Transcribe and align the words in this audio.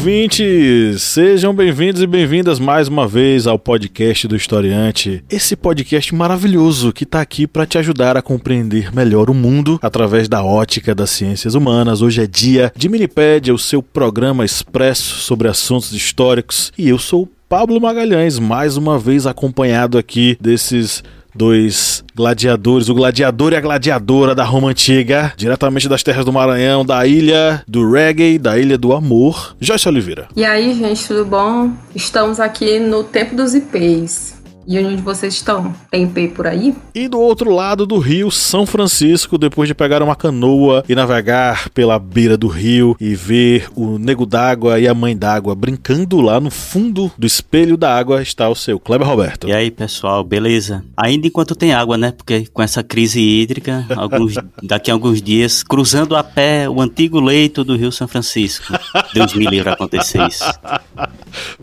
Ouvintes! 0.00 1.02
Sejam 1.02 1.54
bem-vindos 1.54 2.00
e 2.00 2.06
bem-vindas 2.06 2.58
mais 2.58 2.88
uma 2.88 3.06
vez 3.06 3.46
ao 3.46 3.58
podcast 3.58 4.26
do 4.26 4.34
Historiante. 4.34 5.22
Esse 5.28 5.54
podcast 5.54 6.14
maravilhoso 6.14 6.90
que 6.90 7.04
está 7.04 7.20
aqui 7.20 7.46
para 7.46 7.66
te 7.66 7.76
ajudar 7.76 8.16
a 8.16 8.22
compreender 8.22 8.94
melhor 8.94 9.28
o 9.28 9.34
mundo 9.34 9.78
através 9.82 10.26
da 10.26 10.42
ótica 10.42 10.94
das 10.94 11.10
ciências 11.10 11.54
humanas. 11.54 12.00
Hoje 12.00 12.22
é 12.22 12.26
dia 12.26 12.72
de 12.74 12.88
Minipédia, 12.88 13.52
o 13.52 13.58
seu 13.58 13.82
programa 13.82 14.42
expresso 14.42 15.16
sobre 15.16 15.48
assuntos 15.48 15.92
históricos, 15.92 16.72
e 16.78 16.88
eu 16.88 16.98
sou 16.98 17.28
Pablo 17.46 17.78
Magalhães, 17.78 18.38
mais 18.38 18.78
uma 18.78 18.98
vez 18.98 19.26
acompanhado 19.26 19.98
aqui 19.98 20.38
desses 20.40 21.02
dois 21.34 22.04
gladiadores, 22.14 22.88
o 22.88 22.94
gladiador 22.94 23.52
e 23.52 23.56
a 23.56 23.60
gladiadora 23.60 24.34
da 24.34 24.44
Roma 24.44 24.68
Antiga, 24.70 25.32
diretamente 25.36 25.88
das 25.88 26.02
terras 26.02 26.24
do 26.24 26.32
Maranhão, 26.32 26.84
da 26.84 27.06
ilha 27.06 27.62
do 27.66 27.90
reggae, 27.90 28.38
da 28.38 28.58
ilha 28.58 28.76
do 28.76 28.92
amor, 28.92 29.54
Joyce 29.60 29.88
Oliveira. 29.88 30.28
E 30.34 30.44
aí, 30.44 30.74
gente, 30.74 31.06
tudo 31.06 31.24
bom? 31.24 31.72
Estamos 31.94 32.40
aqui 32.40 32.78
no 32.78 33.04
tempo 33.04 33.36
dos 33.36 33.54
IPs. 33.54 34.39
E 34.70 34.78
onde 34.78 35.02
vocês 35.02 35.34
estão? 35.34 35.74
Tem 35.90 36.04
IP 36.04 36.28
por 36.28 36.46
aí? 36.46 36.72
E 36.94 37.08
do 37.08 37.18
outro 37.18 37.52
lado 37.52 37.84
do 37.84 37.98
rio, 37.98 38.30
São 38.30 38.64
Francisco, 38.64 39.36
depois 39.36 39.66
de 39.66 39.74
pegar 39.74 40.00
uma 40.00 40.14
canoa 40.14 40.84
e 40.88 40.94
navegar 40.94 41.68
pela 41.70 41.98
beira 41.98 42.36
do 42.36 42.46
rio 42.46 42.96
e 43.00 43.16
ver 43.16 43.68
o 43.74 43.98
nego 43.98 44.24
d'água 44.24 44.78
e 44.78 44.86
a 44.86 44.94
mãe 44.94 45.16
d'água 45.16 45.56
brincando 45.56 46.20
lá 46.20 46.38
no 46.38 46.52
fundo 46.52 47.10
do 47.18 47.26
espelho 47.26 47.76
da 47.76 47.92
água, 47.92 48.22
está 48.22 48.48
o 48.48 48.54
seu 48.54 48.78
Kleber 48.78 49.08
Roberto. 49.08 49.48
E 49.48 49.52
aí, 49.52 49.72
pessoal, 49.72 50.22
beleza? 50.22 50.84
Ainda 50.96 51.26
enquanto 51.26 51.56
tem 51.56 51.74
água, 51.74 51.98
né? 51.98 52.12
Porque 52.12 52.46
com 52.52 52.62
essa 52.62 52.80
crise 52.84 53.20
hídrica, 53.20 53.84
alguns, 53.98 54.36
daqui 54.62 54.92
a 54.92 54.94
alguns 54.94 55.20
dias, 55.20 55.64
cruzando 55.64 56.14
a 56.14 56.22
pé 56.22 56.68
o 56.68 56.80
antigo 56.80 57.18
leito 57.18 57.64
do 57.64 57.74
rio 57.74 57.90
São 57.90 58.06
Francisco. 58.06 58.72
Deus 59.12 59.34
me 59.34 59.46
livre 59.46 59.68
acontecer 59.68 60.24
isso. 60.28 60.44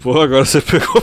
Pô, 0.02 0.22
agora 0.22 0.46
você 0.46 0.62
pegou 0.62 1.02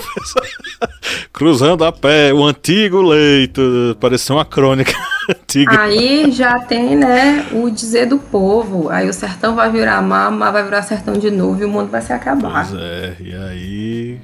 cruzando 1.33 1.85
a 1.85 1.93
pé 1.93 2.33
o 2.33 2.45
antigo 2.45 3.03
leito, 3.03 3.97
pareceu 4.01 4.37
uma 4.37 4.45
crônica 4.45 4.93
antiga. 5.29 5.81
Aí 5.81 6.31
já 6.31 6.59
tem, 6.61 6.97
né, 6.97 7.47
o 7.53 7.71
dizer 7.71 8.07
do 8.07 8.19
povo. 8.19 8.89
Aí 8.89 9.09
o 9.09 9.13
sertão 9.13 9.55
vai 9.55 9.71
virar 9.71 10.01
mar, 10.03 10.31
mar 10.31 10.53
vai 10.53 10.65
virar 10.65 10.83
sertão 10.83 11.15
de 11.15 11.31
novo 11.31 11.61
e 11.61 11.65
o 11.65 11.69
mundo 11.69 11.91
vai 11.91 12.03
se 12.03 12.13
acabar. 12.13 12.67
Pois 12.69 12.81
é, 12.81 13.17
e 13.21 13.35
aí 13.35 14.21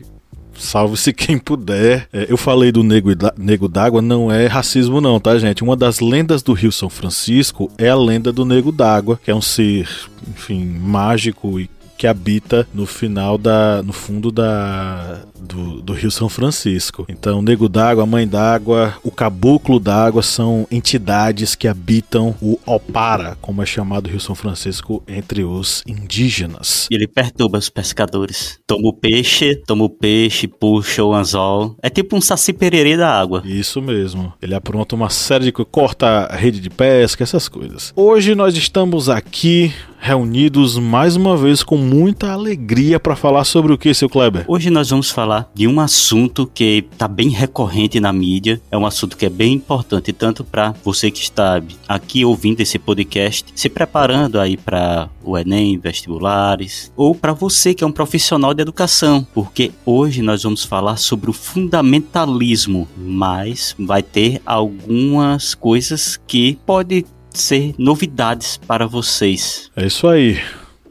salve-se 0.60 1.12
quem 1.12 1.38
puder. 1.38 2.06
É, 2.12 2.26
eu 2.28 2.36
falei 2.36 2.70
do 2.70 2.82
nego, 2.82 3.10
nego 3.36 3.66
d'água, 3.66 4.02
não 4.02 4.30
é 4.30 4.46
racismo 4.46 5.00
não, 5.00 5.18
tá, 5.18 5.38
gente? 5.38 5.64
Uma 5.64 5.76
das 5.76 6.00
lendas 6.00 6.42
do 6.42 6.52
Rio 6.52 6.70
São 6.70 6.90
Francisco 6.90 7.70
é 7.78 7.88
a 7.88 7.96
lenda 7.96 8.30
do 8.32 8.44
nego 8.44 8.70
d'água, 8.70 9.18
que 9.22 9.30
é 9.30 9.34
um 9.34 9.42
ser, 9.42 9.88
enfim, 10.28 10.64
mágico 10.64 11.58
e 11.58 11.68
que 12.00 12.06
habita 12.06 12.66
no 12.72 12.86
final 12.86 13.36
da. 13.36 13.82
no 13.82 13.92
fundo 13.92 14.32
da. 14.32 15.20
do, 15.38 15.82
do 15.82 15.92
Rio 15.92 16.10
São 16.10 16.30
Francisco. 16.30 17.04
Então, 17.10 17.40
o 17.40 17.42
Nego 17.42 17.68
d'Água, 17.68 18.04
a 18.04 18.06
Mãe 18.06 18.26
d'Água, 18.26 18.94
o 19.04 19.10
Caboclo 19.10 19.78
d'Água 19.78 20.22
são 20.22 20.66
entidades 20.70 21.54
que 21.54 21.68
habitam 21.68 22.34
o 22.40 22.58
Opara, 22.64 23.36
como 23.42 23.62
é 23.62 23.66
chamado 23.66 24.06
o 24.06 24.08
Rio 24.08 24.18
São 24.18 24.34
Francisco, 24.34 25.02
entre 25.06 25.44
os 25.44 25.82
indígenas. 25.86 26.88
E 26.90 26.94
ele 26.94 27.06
perturba 27.06 27.58
os 27.58 27.68
pescadores. 27.68 28.58
Toma 28.66 28.88
o 28.88 28.94
peixe, 28.94 29.54
toma 29.66 29.84
o 29.84 29.90
peixe, 29.90 30.48
puxa 30.48 31.04
o 31.04 31.12
anzol. 31.12 31.76
É 31.82 31.90
tipo 31.90 32.16
um 32.16 32.20
saci 32.22 32.54
pererê 32.54 32.96
da 32.96 33.10
água. 33.10 33.42
Isso 33.44 33.82
mesmo. 33.82 34.32
Ele 34.40 34.54
apronta 34.54 34.94
uma 34.94 35.10
série 35.10 35.44
de 35.44 35.52
coisas, 35.52 35.70
corta 35.70 36.06
a 36.30 36.36
rede 36.36 36.60
de 36.60 36.70
pesca, 36.70 37.22
essas 37.22 37.46
coisas. 37.46 37.92
Hoje 37.94 38.34
nós 38.34 38.56
estamos 38.56 39.10
aqui 39.10 39.70
reunidos 40.00 40.78
mais 40.78 41.14
uma 41.14 41.36
vez 41.36 41.62
com 41.62 41.76
muita 41.90 42.30
alegria 42.30 43.00
para 43.00 43.16
falar 43.16 43.42
sobre 43.42 43.72
o 43.72 43.78
que, 43.78 43.92
seu 43.92 44.08
Kleber? 44.08 44.44
Hoje 44.46 44.70
nós 44.70 44.90
vamos 44.90 45.10
falar 45.10 45.50
de 45.52 45.66
um 45.66 45.80
assunto 45.80 46.46
que 46.46 46.86
está 46.92 47.08
bem 47.08 47.30
recorrente 47.30 47.98
na 47.98 48.12
mídia, 48.12 48.62
é 48.70 48.78
um 48.78 48.86
assunto 48.86 49.16
que 49.16 49.26
é 49.26 49.28
bem 49.28 49.54
importante 49.54 50.12
tanto 50.12 50.44
para 50.44 50.72
você 50.84 51.10
que 51.10 51.20
está 51.20 51.60
aqui 51.88 52.24
ouvindo 52.24 52.60
esse 52.60 52.78
podcast, 52.78 53.44
se 53.56 53.68
preparando 53.68 54.38
aí 54.38 54.56
para 54.56 55.08
o 55.24 55.36
Enem, 55.36 55.78
vestibulares, 55.78 56.92
ou 56.96 57.12
para 57.12 57.32
você 57.32 57.74
que 57.74 57.82
é 57.82 57.86
um 57.86 57.90
profissional 57.92 58.54
de 58.54 58.62
educação, 58.62 59.26
porque 59.34 59.72
hoje 59.84 60.22
nós 60.22 60.44
vamos 60.44 60.64
falar 60.64 60.96
sobre 60.96 61.28
o 61.28 61.32
fundamentalismo, 61.32 62.86
mas 62.96 63.74
vai 63.76 64.00
ter 64.04 64.40
algumas 64.46 65.56
coisas 65.56 66.20
que 66.24 66.56
pode 66.64 67.04
ser 67.34 67.74
novidades 67.76 68.60
para 68.64 68.86
vocês. 68.86 69.72
É 69.74 69.86
isso 69.86 70.06
aí. 70.06 70.38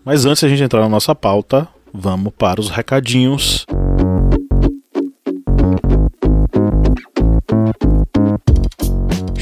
Mas 0.03 0.25
antes 0.25 0.39
de 0.39 0.45
a 0.45 0.49
gente 0.49 0.63
entrar 0.63 0.81
na 0.81 0.89
nossa 0.89 1.13
pauta, 1.13 1.67
vamos 1.93 2.33
para 2.37 2.59
os 2.59 2.69
recadinhos. 2.69 3.65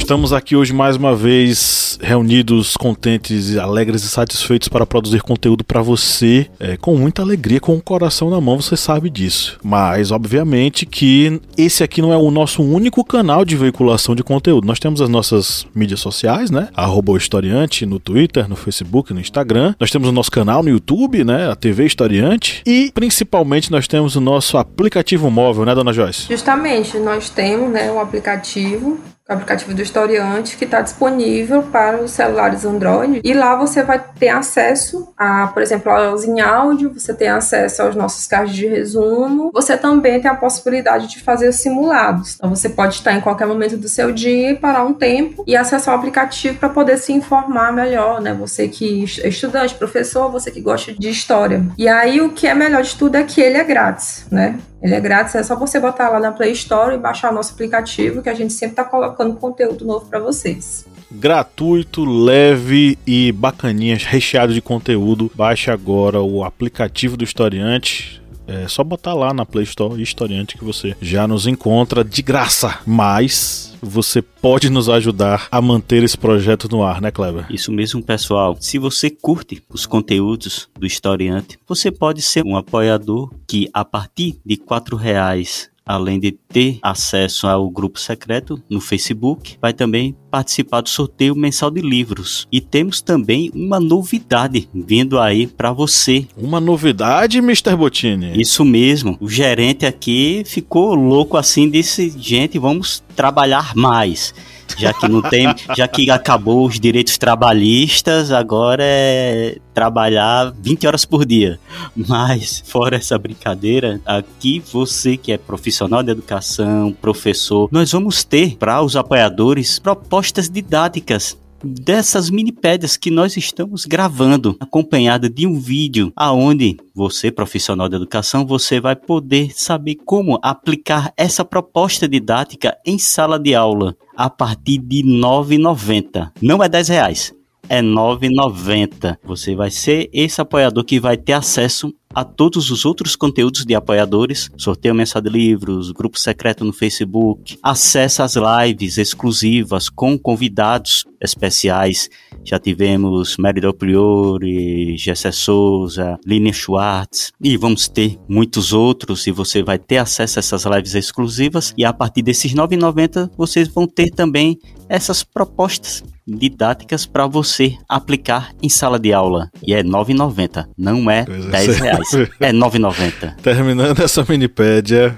Estamos 0.07 0.31
aqui 0.31 0.55
hoje 0.55 0.71
mais 0.71 0.95
uma 0.95 1.13
vez 1.13 1.99
reunidos, 2.01 2.77
contentes, 2.77 3.57
alegres 3.57 4.05
e 4.05 4.07
satisfeitos 4.07 4.69
para 4.69 4.85
produzir 4.85 5.21
conteúdo 5.21 5.65
para 5.65 5.81
você, 5.81 6.47
é, 6.61 6.77
com 6.77 6.95
muita 6.95 7.21
alegria, 7.21 7.59
com 7.59 7.75
o 7.75 7.81
coração 7.81 8.29
na 8.29 8.39
mão, 8.39 8.61
você 8.61 8.77
sabe 8.77 9.09
disso. 9.09 9.59
Mas, 9.61 10.09
obviamente, 10.09 10.85
que 10.85 11.41
esse 11.57 11.83
aqui 11.83 12.01
não 12.01 12.13
é 12.13 12.15
o 12.15 12.31
nosso 12.31 12.63
único 12.63 13.03
canal 13.03 13.43
de 13.43 13.57
veiculação 13.57 14.15
de 14.15 14.23
conteúdo. 14.23 14.65
Nós 14.65 14.79
temos 14.79 15.01
as 15.01 15.09
nossas 15.09 15.67
mídias 15.75 15.99
sociais, 15.99 16.49
né? 16.49 16.69
Arroba 16.73 17.17
Historiante 17.17 17.85
no 17.85 17.99
Twitter, 17.99 18.47
no 18.47 18.55
Facebook, 18.55 19.13
no 19.13 19.19
Instagram. 19.19 19.75
Nós 19.77 19.91
temos 19.91 20.07
o 20.07 20.13
nosso 20.13 20.31
canal 20.31 20.63
no 20.63 20.69
YouTube, 20.69 21.25
né? 21.25 21.51
A 21.51 21.55
TV 21.55 21.85
Historiante. 21.85 22.61
E, 22.65 22.93
principalmente, 22.93 23.69
nós 23.69 23.89
temos 23.89 24.15
o 24.15 24.21
nosso 24.21 24.57
aplicativo 24.57 25.29
móvel, 25.29 25.65
né, 25.65 25.75
dona 25.75 25.91
Joyce? 25.91 26.27
Justamente, 26.29 26.97
nós 26.97 27.29
temos 27.29 27.69
né, 27.69 27.91
um 27.91 27.99
aplicativo 27.99 28.97
aplicativo 29.27 29.73
do 29.73 29.81
historiante 29.81 30.55
que 30.57 30.65
está 30.65 30.81
disponível 30.81 31.63
para 31.63 32.01
os 32.01 32.11
celulares 32.11 32.63
Android 32.63 33.21
e 33.23 33.33
lá 33.33 33.55
você 33.55 33.83
vai 33.83 34.03
ter 34.17 34.29
acesso 34.29 35.13
a, 35.17 35.47
por 35.47 35.61
exemplo, 35.61 35.91
aulas 35.91 36.23
em 36.23 36.39
áudio, 36.39 36.93
você 36.93 37.13
tem 37.13 37.27
acesso 37.27 37.81
aos 37.81 37.95
nossos 37.95 38.25
cards 38.27 38.55
de 38.55 38.67
resumo, 38.67 39.51
você 39.53 39.75
também 39.75 40.21
tem 40.21 40.31
a 40.31 40.35
possibilidade 40.35 41.07
de 41.07 41.21
fazer 41.21 41.51
simulados. 41.51 42.35
Então 42.35 42.49
você 42.49 42.69
pode 42.69 42.95
estar 42.95 43.13
em 43.13 43.21
qualquer 43.21 43.47
momento 43.47 43.77
do 43.77 43.89
seu 43.89 44.11
dia, 44.11 44.55
parar 44.55 44.83
um 44.83 44.93
tempo 44.93 45.43
e 45.45 45.55
acessar 45.55 45.93
o 45.93 45.97
aplicativo 45.97 46.57
para 46.57 46.69
poder 46.69 46.97
se 46.97 47.11
informar 47.11 47.73
melhor, 47.73 48.21
né? 48.21 48.33
Você 48.33 48.67
que 48.67 49.05
é 49.21 49.27
estudante, 49.27 49.75
professor, 49.75 50.31
você 50.31 50.51
que 50.51 50.61
gosta 50.61 50.93
de 50.93 51.09
história. 51.09 51.65
E 51.77 51.87
aí 51.87 52.21
o 52.21 52.29
que 52.29 52.47
é 52.47 52.53
melhor 52.53 52.83
de 52.83 52.95
tudo 52.95 53.15
é 53.15 53.23
que 53.23 53.41
ele 53.41 53.57
é 53.57 53.63
grátis, 53.63 54.25
né? 54.31 54.59
Ele 54.81 54.93
é 54.93 54.99
grátis, 54.99 55.35
é 55.35 55.43
só 55.43 55.55
você 55.55 55.79
botar 55.79 56.09
lá 56.09 56.19
na 56.19 56.31
Play 56.31 56.51
Store 56.51 56.95
e 56.95 56.97
baixar 56.97 57.31
o 57.31 57.35
nosso 57.35 57.53
aplicativo 57.53 58.21
que 58.21 58.29
a 58.29 58.33
gente 58.33 58.53
sempre 58.53 58.73
está 58.73 58.83
colocando 58.83 59.35
conteúdo 59.35 59.85
novo 59.85 60.05
para 60.05 60.19
vocês. 60.19 60.85
Gratuito, 61.09 62.03
leve 62.05 62.97
e 63.07 63.31
bacaninha, 63.31 63.97
recheado 63.97 64.53
de 64.53 64.61
conteúdo. 64.61 65.31
Baixe 65.33 65.71
agora 65.71 66.21
o 66.21 66.43
aplicativo 66.43 67.15
do 67.15 67.23
Historiante. 67.23 68.21
É 68.47 68.67
só 68.67 68.83
botar 68.83 69.13
lá 69.13 69.33
na 69.33 69.45
Play 69.45 69.65
Store 69.65 70.01
Historiante 70.01 70.57
que 70.57 70.63
você 70.63 70.95
já 71.01 71.27
nos 71.27 71.45
encontra 71.45 72.03
de 72.03 72.21
graça. 72.21 72.79
Mas 72.85 73.75
você 73.81 74.21
pode 74.21 74.69
nos 74.69 74.89
ajudar 74.89 75.47
a 75.51 75.61
manter 75.61 76.01
esse 76.01 76.17
projeto 76.17 76.69
no 76.69 76.81
ar, 76.81 77.01
né, 77.01 77.11
Kleber? 77.11 77.45
Isso 77.49 77.71
mesmo, 77.71 78.01
pessoal. 78.01 78.57
Se 78.59 78.79
você 78.79 79.09
curte 79.09 79.61
os 79.69 79.85
conteúdos 79.85 80.69
do 80.79 80.87
Historiante, 80.87 81.59
você 81.67 81.91
pode 81.91 82.21
ser 82.21 82.43
um 82.45 82.55
apoiador 82.55 83.31
que, 83.47 83.69
a 83.73 83.83
partir 83.83 84.39
de 84.45 84.55
quatro 84.55 84.95
reais 84.95 85.69
além 85.87 86.19
de 86.19 86.31
ter 86.31 86.79
acesso 86.81 87.47
ao 87.47 87.69
grupo 87.69 87.99
secreto 87.99 88.61
no 88.69 88.81
Facebook, 88.81 89.57
vai 89.61 89.73
também 89.73 90.15
participar 90.29 90.81
do 90.81 90.89
sorteio 90.89 91.35
mensal 91.35 91.71
de 91.71 91.81
livros. 91.81 92.47
E 92.51 92.59
temos 92.59 93.01
também 93.01 93.49
uma 93.55 93.79
novidade 93.79 94.69
vindo 94.73 95.19
aí 95.19 95.47
para 95.47 95.71
você. 95.71 96.27
Uma 96.37 96.59
novidade, 96.59 97.37
Mr. 97.37 97.75
Bottini? 97.75 98.39
Isso 98.39 98.65
mesmo. 98.65 99.17
O 99.19 99.29
gerente 99.29 99.85
aqui 99.85 100.43
ficou 100.45 100.93
louco 100.93 101.37
assim, 101.37 101.69
disse: 101.69 102.13
gente, 102.17 102.59
vamos 102.59 103.03
trabalhar 103.15 103.73
mais. 103.75 104.33
Já 104.75 104.93
que 104.93 105.07
não 105.07 105.21
tem, 105.21 105.47
já 105.75 105.87
que 105.87 106.09
acabou 106.09 106.65
os 106.65 106.79
direitos 106.79 107.17
trabalhistas, 107.17 108.31
agora 108.31 108.83
é 108.83 109.57
trabalhar 109.73 110.53
20 110.59 110.87
horas 110.87 111.05
por 111.05 111.25
dia. 111.25 111.59
Mas, 111.95 112.63
fora 112.65 112.97
essa 112.97 113.17
brincadeira, 113.17 114.01
aqui 114.05 114.61
você 114.71 115.15
que 115.17 115.31
é 115.31 115.37
profissional 115.37 116.03
de 116.03 116.11
educação, 116.11 116.95
professor, 116.99 117.69
nós 117.71 117.91
vamos 117.91 118.23
ter 118.23 118.57
para 118.57 118.81
os 118.81 118.95
apoiadores 118.95 119.79
propostas 119.79 120.49
didáticas 120.49 121.37
dessas 121.63 122.29
minipédias 122.29 122.97
que 122.97 123.11
nós 123.11 123.37
estamos 123.37 123.85
gravando, 123.85 124.55
acompanhada 124.59 125.29
de 125.29 125.45
um 125.47 125.59
vídeo 125.59 126.11
aonde 126.15 126.77
você, 126.93 127.31
profissional 127.31 127.89
de 127.89 127.95
educação, 127.95 128.45
você 128.45 128.79
vai 128.79 128.95
poder 128.95 129.51
saber 129.53 129.95
como 130.05 130.39
aplicar 130.41 131.13
essa 131.15 131.45
proposta 131.45 132.07
didática 132.07 132.77
em 132.85 132.97
sala 132.97 133.39
de 133.39 133.53
aula 133.53 133.95
a 134.15 134.29
partir 134.29 134.79
de 134.79 135.01
R$ 135.01 135.09
9,90. 135.19 136.31
Não 136.41 136.63
é 136.63 136.67
10 136.67 136.87
reais, 136.87 137.33
é 137.69 137.81
9,90. 137.81 139.17
Você 139.23 139.55
vai 139.55 139.71
ser 139.71 140.09
esse 140.13 140.39
apoiador 140.41 140.83
que 140.83 140.99
vai 140.99 141.17
ter 141.17 141.33
acesso 141.33 141.93
a 142.13 142.23
todos 142.23 142.71
os 142.71 142.85
outros 142.85 143.15
conteúdos 143.15 143.63
de 143.63 143.75
apoiadores, 143.75 144.49
sorteio 144.57 144.95
mensal 144.95 145.21
de 145.21 145.29
livros, 145.29 145.91
grupo 145.91 146.17
secreto 146.17 146.65
no 146.65 146.73
Facebook, 146.73 147.59
acesso 147.61 148.23
às 148.23 148.35
lives 148.35 148.97
exclusivas 148.97 149.87
com 149.89 150.17
convidados 150.17 151.05
especiais. 151.21 152.09
Já 152.43 152.57
tivemos 152.57 153.37
Meridol 153.37 153.73
Priori, 153.73 154.97
Gessé 154.97 155.31
Souza, 155.31 156.17
Lina 156.25 156.51
Schwartz 156.51 157.31
e 157.43 157.55
vamos 157.57 157.87
ter 157.87 158.17
muitos 158.27 158.73
outros 158.73 159.27
e 159.27 159.31
você 159.31 159.61
vai 159.61 159.77
ter 159.77 159.97
acesso 159.97 160.39
a 160.39 160.41
essas 160.41 160.63
lives 160.65 160.95
exclusivas 160.95 161.73
e 161.77 161.85
a 161.85 161.93
partir 161.93 162.21
desses 162.23 162.51
R$ 162.51 162.57
9,90 162.57 163.29
vocês 163.37 163.67
vão 163.67 163.85
ter 163.85 164.09
também 164.09 164.57
essas 164.89 165.23
propostas 165.23 166.03
didáticas 166.27 167.05
para 167.05 167.25
você 167.25 167.77
aplicar 167.87 168.51
em 168.61 168.69
sala 168.69 168.99
de 168.99 169.13
aula. 169.13 169.49
E 169.65 169.73
é 169.73 169.77
R$ 169.77 169.83
9,90, 169.83 170.67
não 170.77 171.09
é 171.09 171.23
10 171.23 171.79
reais. 171.79 172.13
É 172.39 172.47
R$ 172.47 172.53
9,90. 172.53 173.35
Terminando 173.37 174.01
essa 174.01 174.25
minipédia, 174.27 175.17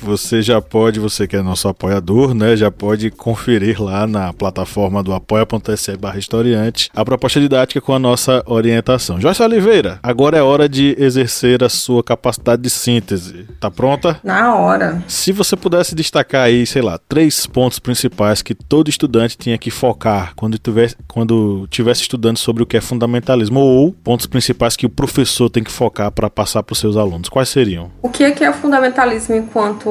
você 0.00 0.42
já 0.42 0.60
pode, 0.60 1.00
você 1.00 1.26
que 1.26 1.36
é 1.36 1.42
nosso 1.42 1.68
apoiador, 1.68 2.34
né, 2.34 2.56
já 2.56 2.70
pode 2.70 3.10
conferir 3.10 3.82
lá 3.82 4.06
na 4.06 4.32
plataforma 4.32 5.02
do 5.02 5.12
apoia.se 5.12 5.96
barra 5.96 6.18
historiante 6.18 6.90
a 6.94 7.04
proposta 7.04 7.40
didática 7.40 7.80
com 7.80 7.92
a 7.92 7.98
nossa 7.98 8.42
orientação. 8.46 9.20
Joyce 9.20 9.42
Oliveira, 9.42 9.98
agora 10.02 10.38
é 10.38 10.42
hora 10.42 10.68
de 10.68 10.96
exercer 10.98 11.62
a 11.62 11.68
sua 11.68 12.02
capacidade 12.02 12.62
de 12.62 12.70
síntese. 12.70 13.46
Tá 13.60 13.70
pronta? 13.70 14.20
Na 14.22 14.54
hora. 14.54 15.02
Se 15.06 15.32
você 15.32 15.56
pudesse 15.56 15.94
destacar 15.94 16.42
aí, 16.42 16.66
sei 16.66 16.82
lá, 16.82 16.98
três 17.08 17.46
pontos 17.46 17.78
principais 17.78 18.42
que 18.42 18.54
todo 18.54 18.88
estudante 18.88 19.36
tinha 19.36 19.58
que 19.58 19.70
focar 19.70 20.32
quando 20.36 20.58
tivesse, 20.58 20.96
quando 21.06 21.66
tivesse 21.70 22.02
estudando 22.02 22.38
sobre 22.38 22.62
o 22.62 22.66
que 22.66 22.76
é 22.76 22.80
fundamentalismo, 22.80 23.60
ou 23.60 23.92
pontos 23.92 24.26
principais 24.26 24.76
que 24.76 24.86
o 24.86 24.90
professor 24.90 25.48
tem 25.50 25.64
que 25.64 25.70
focar 25.70 26.10
para 26.10 26.30
passar 26.30 26.62
para 26.62 26.72
os 26.72 26.78
seus 26.78 26.96
alunos, 26.96 27.28
quais 27.28 27.48
seriam? 27.48 27.90
O 28.02 28.08
que 28.08 28.24
é, 28.24 28.30
que 28.30 28.44
é 28.44 28.50
o 28.50 28.54
fundamentalismo 28.54 29.34
enquanto 29.34 29.87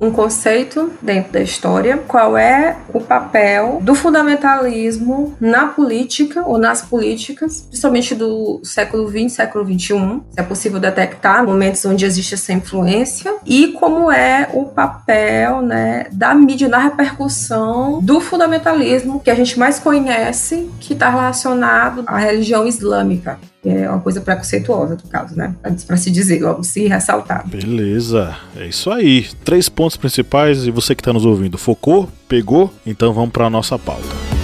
um 0.00 0.10
conceito 0.10 0.92
dentro 1.00 1.32
da 1.32 1.40
história, 1.40 1.96
qual 1.96 2.36
é 2.36 2.76
o 2.92 3.00
papel 3.00 3.78
do 3.80 3.94
fundamentalismo 3.94 5.34
na 5.40 5.66
política 5.66 6.42
ou 6.46 6.58
nas 6.58 6.82
políticas, 6.82 7.62
principalmente 7.62 8.14
do 8.14 8.60
século 8.62 9.08
XX, 9.08 9.32
século 9.32 9.64
XXI, 9.64 9.86
se 9.88 10.22
é 10.36 10.42
possível 10.42 10.80
detectar 10.80 11.44
momentos 11.44 11.84
onde 11.84 12.04
existe 12.04 12.34
essa 12.34 12.52
influência, 12.52 13.34
e 13.46 13.68
como 13.68 14.10
é 14.10 14.48
o 14.52 14.64
papel 14.66 15.62
né, 15.62 16.06
da 16.12 16.34
mídia 16.34 16.68
na 16.68 16.78
repercussão 16.78 18.00
do 18.02 18.20
fundamentalismo 18.20 19.20
que 19.20 19.30
a 19.30 19.34
gente 19.34 19.58
mais 19.58 19.78
conhece, 19.78 20.68
que 20.80 20.92
está 20.92 21.08
relacionado 21.08 22.04
à 22.06 22.18
religião 22.18 22.66
islâmica 22.66 23.38
é 23.64 23.88
uma 23.88 24.00
coisa 24.00 24.20
preconceituosa, 24.20 24.96
no 25.02 25.10
caso, 25.10 25.36
né? 25.36 25.54
Para 25.86 25.96
se 25.96 26.10
dizer, 26.10 26.42
logo 26.42 26.62
se 26.62 26.86
ressaltar. 26.86 27.46
Beleza, 27.48 28.36
é 28.56 28.66
isso 28.66 28.90
aí. 28.90 29.26
Três 29.44 29.68
pontos 29.68 29.96
principais 29.96 30.66
e 30.66 30.70
você 30.70 30.94
que 30.94 31.00
está 31.00 31.12
nos 31.12 31.24
ouvindo, 31.24 31.56
focou? 31.56 32.08
Pegou? 32.28 32.72
Então 32.84 33.12
vamos 33.12 33.30
para 33.30 33.48
nossa 33.48 33.78
pauta. 33.78 34.43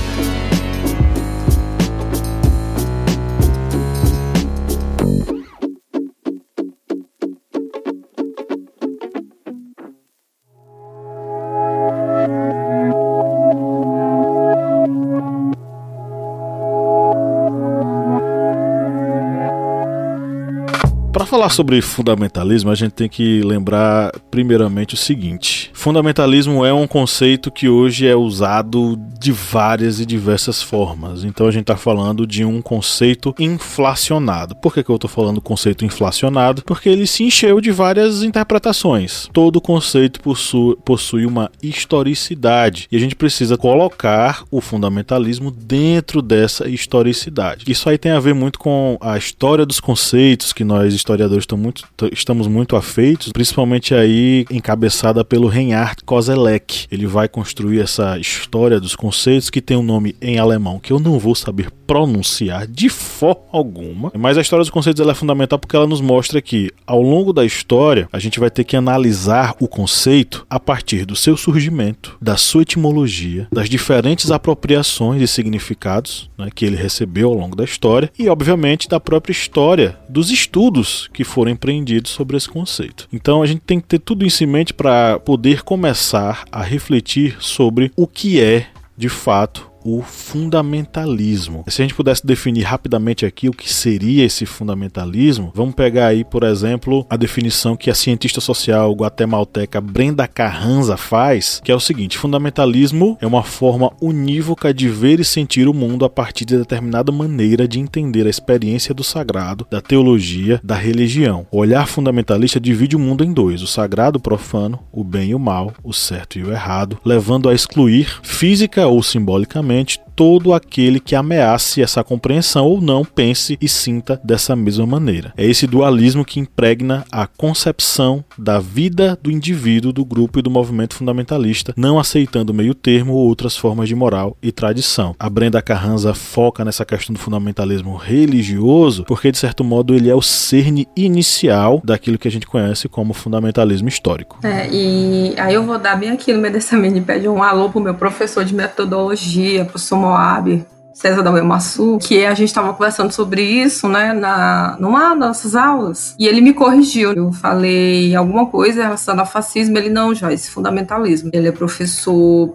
Falar 21.30 21.48
sobre 21.50 21.80
fundamentalismo, 21.80 22.72
a 22.72 22.74
gente 22.74 22.90
tem 22.90 23.08
que 23.08 23.40
lembrar 23.42 24.10
primeiramente 24.32 24.94
o 24.94 24.96
seguinte: 24.96 25.70
fundamentalismo 25.72 26.64
é 26.64 26.72
um 26.74 26.88
conceito 26.88 27.52
que 27.52 27.68
hoje 27.68 28.04
é 28.04 28.16
usado 28.16 28.98
de 29.20 29.30
várias 29.30 30.00
e 30.00 30.06
diversas 30.06 30.60
formas. 30.60 31.22
Então 31.22 31.46
a 31.46 31.52
gente 31.52 31.62
está 31.62 31.76
falando 31.76 32.26
de 32.26 32.44
um 32.44 32.60
conceito 32.60 33.32
inflacionado. 33.38 34.56
Por 34.56 34.74
que, 34.74 34.82
que 34.82 34.90
eu 34.90 34.96
estou 34.96 35.08
falando 35.08 35.40
conceito 35.40 35.84
inflacionado? 35.84 36.62
Porque 36.64 36.88
ele 36.88 37.06
se 37.06 37.22
encheu 37.22 37.60
de 37.60 37.70
várias 37.70 38.24
interpretações. 38.24 39.28
Todo 39.32 39.60
conceito 39.60 40.20
possui, 40.20 41.26
uma 41.26 41.48
historicidade 41.62 42.88
e 42.90 42.96
a 42.96 43.00
gente 43.00 43.14
precisa 43.14 43.56
colocar 43.56 44.42
o 44.50 44.60
fundamentalismo 44.60 45.52
dentro 45.52 46.20
dessa 46.22 46.68
historicidade. 46.68 47.70
Isso 47.70 47.88
aí 47.88 47.96
tem 47.96 48.10
a 48.10 48.18
ver 48.18 48.34
muito 48.34 48.58
com 48.58 48.98
a 49.00 49.16
história 49.16 49.64
dos 49.64 49.78
conceitos 49.78 50.52
que 50.52 50.64
nós 50.64 50.92
historiadores 50.92 51.19
historiadores 51.20 51.46
muito, 51.52 51.84
estamos 52.12 52.46
muito 52.46 52.76
afeitos, 52.76 53.32
principalmente 53.32 53.94
aí 53.94 54.46
encabeçada 54.50 55.25
pelo 55.25 55.49
Reinhard 55.49 56.02
Koselleck. 56.05 56.87
Ele 56.90 57.06
vai 57.06 57.28
construir 57.28 57.81
essa 57.81 58.19
história 58.19 58.81
dos 58.81 58.96
conceitos 58.96 59.50
que 59.50 59.61
tem 59.61 59.76
um 59.76 59.82
nome 59.82 60.17
em 60.20 60.38
alemão 60.38 60.78
que 60.78 60.93
eu 60.93 60.99
não 60.99 61.19
vou 61.19 61.34
saber 61.34 61.70
pronunciar 61.90 62.69
de 62.69 62.88
forma 62.88 63.42
alguma, 63.50 64.12
mas 64.16 64.38
a 64.38 64.40
história 64.40 64.62
dos 64.62 64.70
conceitos 64.70 65.04
é 65.04 65.12
fundamental 65.12 65.58
porque 65.58 65.75
ela 65.75 65.88
nos 65.88 66.00
mostra 66.00 66.40
que 66.40 66.70
ao 66.87 67.02
longo 67.02 67.32
da 67.32 67.44
história 67.44 68.08
a 68.12 68.19
gente 68.20 68.38
vai 68.38 68.48
ter 68.48 68.62
que 68.62 68.76
analisar 68.76 69.56
o 69.58 69.66
conceito 69.66 70.46
a 70.48 70.60
partir 70.60 71.04
do 71.04 71.16
seu 71.16 71.37
surgimento, 71.37 72.16
da 72.22 72.37
sua 72.37 72.62
etimologia, 72.62 73.48
das 73.50 73.69
diferentes 73.69 74.31
apropriações 74.31 75.20
e 75.20 75.26
significados 75.26 76.31
né, 76.38 76.48
que 76.54 76.64
ele 76.64 76.76
recebeu 76.76 77.28
ao 77.28 77.34
longo 77.34 77.56
da 77.56 77.64
história 77.64 78.08
e, 78.16 78.28
obviamente, 78.28 78.88
da 78.88 79.00
própria 79.00 79.32
história 79.32 79.98
dos 80.08 80.31
estudos 80.31 81.10
que 81.12 81.25
foram 81.25 81.50
empreendidos 81.50 82.12
sobre 82.12 82.37
esse 82.37 82.48
conceito. 82.48 83.08
Então 83.12 83.42
a 83.42 83.46
gente 83.46 83.62
tem 83.62 83.81
que 83.81 83.88
ter 83.88 83.98
tudo 83.98 84.25
isso 84.25 84.44
em 84.44 84.46
mente 84.46 84.72
para 84.72 85.19
poder 85.19 85.64
começar 85.64 86.44
a 86.52 86.62
refletir 86.62 87.37
sobre 87.40 87.90
o 87.97 88.06
que 88.06 88.40
é 88.40 88.68
de 88.97 89.09
fato 89.09 89.69
o 89.84 90.02
fundamentalismo. 90.02 91.64
Se 91.68 91.80
a 91.82 91.84
gente 91.84 91.94
pudesse 91.94 92.26
definir 92.26 92.62
rapidamente 92.62 93.25
aqui 93.25 93.49
o 93.49 93.52
que 93.52 93.72
seria 93.72 94.25
esse 94.25 94.44
fundamentalismo, 94.44 95.52
vamos 95.54 95.75
pegar 95.75 96.08
aí, 96.08 96.25
por 96.25 96.42
exemplo, 96.42 97.06
a 97.08 97.16
definição 97.16 97.76
que 97.76 97.90
a 97.90 97.94
cientista 97.94 98.40
social 98.40 98.92
guatemalteca 98.92 99.80
Brenda 99.80 100.26
Carranza 100.26 100.96
faz, 100.96 101.60
que 101.64 101.72
é 101.72 101.75
o 101.75 101.80
seguinte: 101.80 102.18
fundamentalismo 102.18 103.16
é 103.20 103.26
uma 103.26 103.42
forma 103.42 103.92
unívoca 104.00 104.72
de 104.72 104.88
ver 104.88 105.20
e 105.20 105.25
sentir 105.25 105.68
o 105.68 105.75
mundo 105.75 106.04
a 106.04 106.10
partir 106.10 106.44
de 106.44 106.58
determinada 106.58 107.12
maneira 107.12 107.66
de 107.66 107.80
entender 107.80 108.26
a 108.26 108.30
experiência 108.30 108.94
do 108.94 109.04
sagrado, 109.04 109.66
da 109.70 109.80
teologia, 109.80 110.60
da 110.62 110.75
religião. 110.75 111.46
O 111.50 111.58
olhar 111.58 111.87
fundamentalista 111.87 112.60
divide 112.60 112.96
o 112.96 113.00
mundo 113.00 113.25
em 113.25 113.32
dois: 113.32 113.62
o 113.62 113.66
sagrado 113.66 114.18
o 114.18 114.22
profano, 114.22 114.78
o 114.92 115.02
bem 115.02 115.30
e 115.30 115.34
o 115.34 115.38
mal, 115.38 115.72
o 115.82 115.92
certo 115.92 116.38
e 116.38 116.42
o 116.42 116.52
errado, 116.52 116.99
levando 117.04 117.49
a 117.49 117.54
excluir 117.54 118.20
física 118.22 118.87
ou 118.87 119.02
simbolicamente 119.02 119.69
realmente 119.70 120.00
todo 120.14 120.52
aquele 120.52 121.00
que 121.00 121.14
ameace 121.14 121.83
essa 121.83 122.05
compreensão 122.05 122.67
ou 122.67 122.81
não 122.81 123.05
pense 123.05 123.59
e 123.61 123.69
sinta 123.69 124.21
dessa 124.23 124.55
mesma 124.55 124.87
maneira. 124.87 125.33
É 125.37 125.45
esse 125.45 125.67
dualismo 125.67 126.25
que 126.25 126.40
impregna 126.40 127.05
a 127.11 127.26
concepção 127.26 128.25
da 128.38 128.59
vida 128.59 129.19
do 129.23 129.31
indivíduo, 129.31 129.93
do 129.93 130.05
grupo 130.05 130.38
e 130.38 130.43
do 130.43 130.50
movimento 130.50 130.95
fundamentalista, 130.95 131.73
não 131.76 131.99
aceitando 131.99 132.55
meio 132.55 132.75
termo 132.75 133.14
ou 133.14 133.26
outras 133.26 133.57
formas 133.57 133.88
de 133.88 133.95
moral 133.95 134.37
e 134.43 134.52
tradição. 134.52 135.14
A 135.19 135.29
Brenda 135.29 135.61
Carranza 135.62 136.14
foca 136.14 136.64
nessa 136.64 136.85
questão 136.85 137.12
do 137.12 137.19
fundamentalismo 137.19 137.97
religioso 137.97 139.05
porque, 139.05 139.33
de 139.33 139.38
certo 139.38 139.64
modo, 139.64 139.95
ele 139.95 140.11
é 140.11 140.14
o 140.14 140.23
cerne 140.23 140.87
inicial 140.97 141.81
daquilo 141.85 142.19
que 142.19 142.29
a 142.29 142.31
gente 142.31 142.47
conhece 142.47 142.88
como 142.88 143.12
fundamentalismo 143.12 143.88
histórico. 143.88 144.38
É, 144.43 144.69
e 144.71 145.35
aí 145.38 145.55
eu 145.55 145.64
vou 145.64 145.79
dar 145.79 145.97
bem 145.97 146.11
aqui 146.11 146.33
no 146.33 146.40
meio 146.40 146.52
dessa 146.52 146.76
mini 146.76 147.05
um 147.29 147.43
alô 147.43 147.69
pro 147.69 147.81
meu 147.81 147.95
professor 147.95 148.45
de 148.45 148.55
metodologia 148.55 149.40
dia, 149.50 149.64
professor 149.64 149.97
Moab, 150.11 150.67
César 150.93 151.23
da 151.23 151.31
Uemassu, 151.31 151.99
que 151.99 152.26
a 152.26 152.35
gente 152.35 152.49
estava 152.49 152.75
conversando 152.75 153.12
sobre 153.12 153.43
isso, 153.43 153.88
né, 153.88 154.12
na, 154.12 154.76
numa 154.79 155.11
das 155.11 155.19
nossas 155.19 155.57
aulas, 155.57 156.14
e 156.19 156.26
ele 156.26 156.40
me 156.40 156.52
corrigiu. 156.52 157.12
Eu 157.12 157.33
falei 157.33 158.14
alguma 158.14 158.47
coisa 158.47 158.83
relacionada 158.83 159.23
ao 159.23 159.33
fascismo, 159.33 159.79
ele 159.79 159.88
não, 159.88 160.14
Joyce, 160.14 160.50
fundamentalismo. 160.50 161.31
Ele 161.33 161.49
é 161.49 161.52
professor 161.52 162.52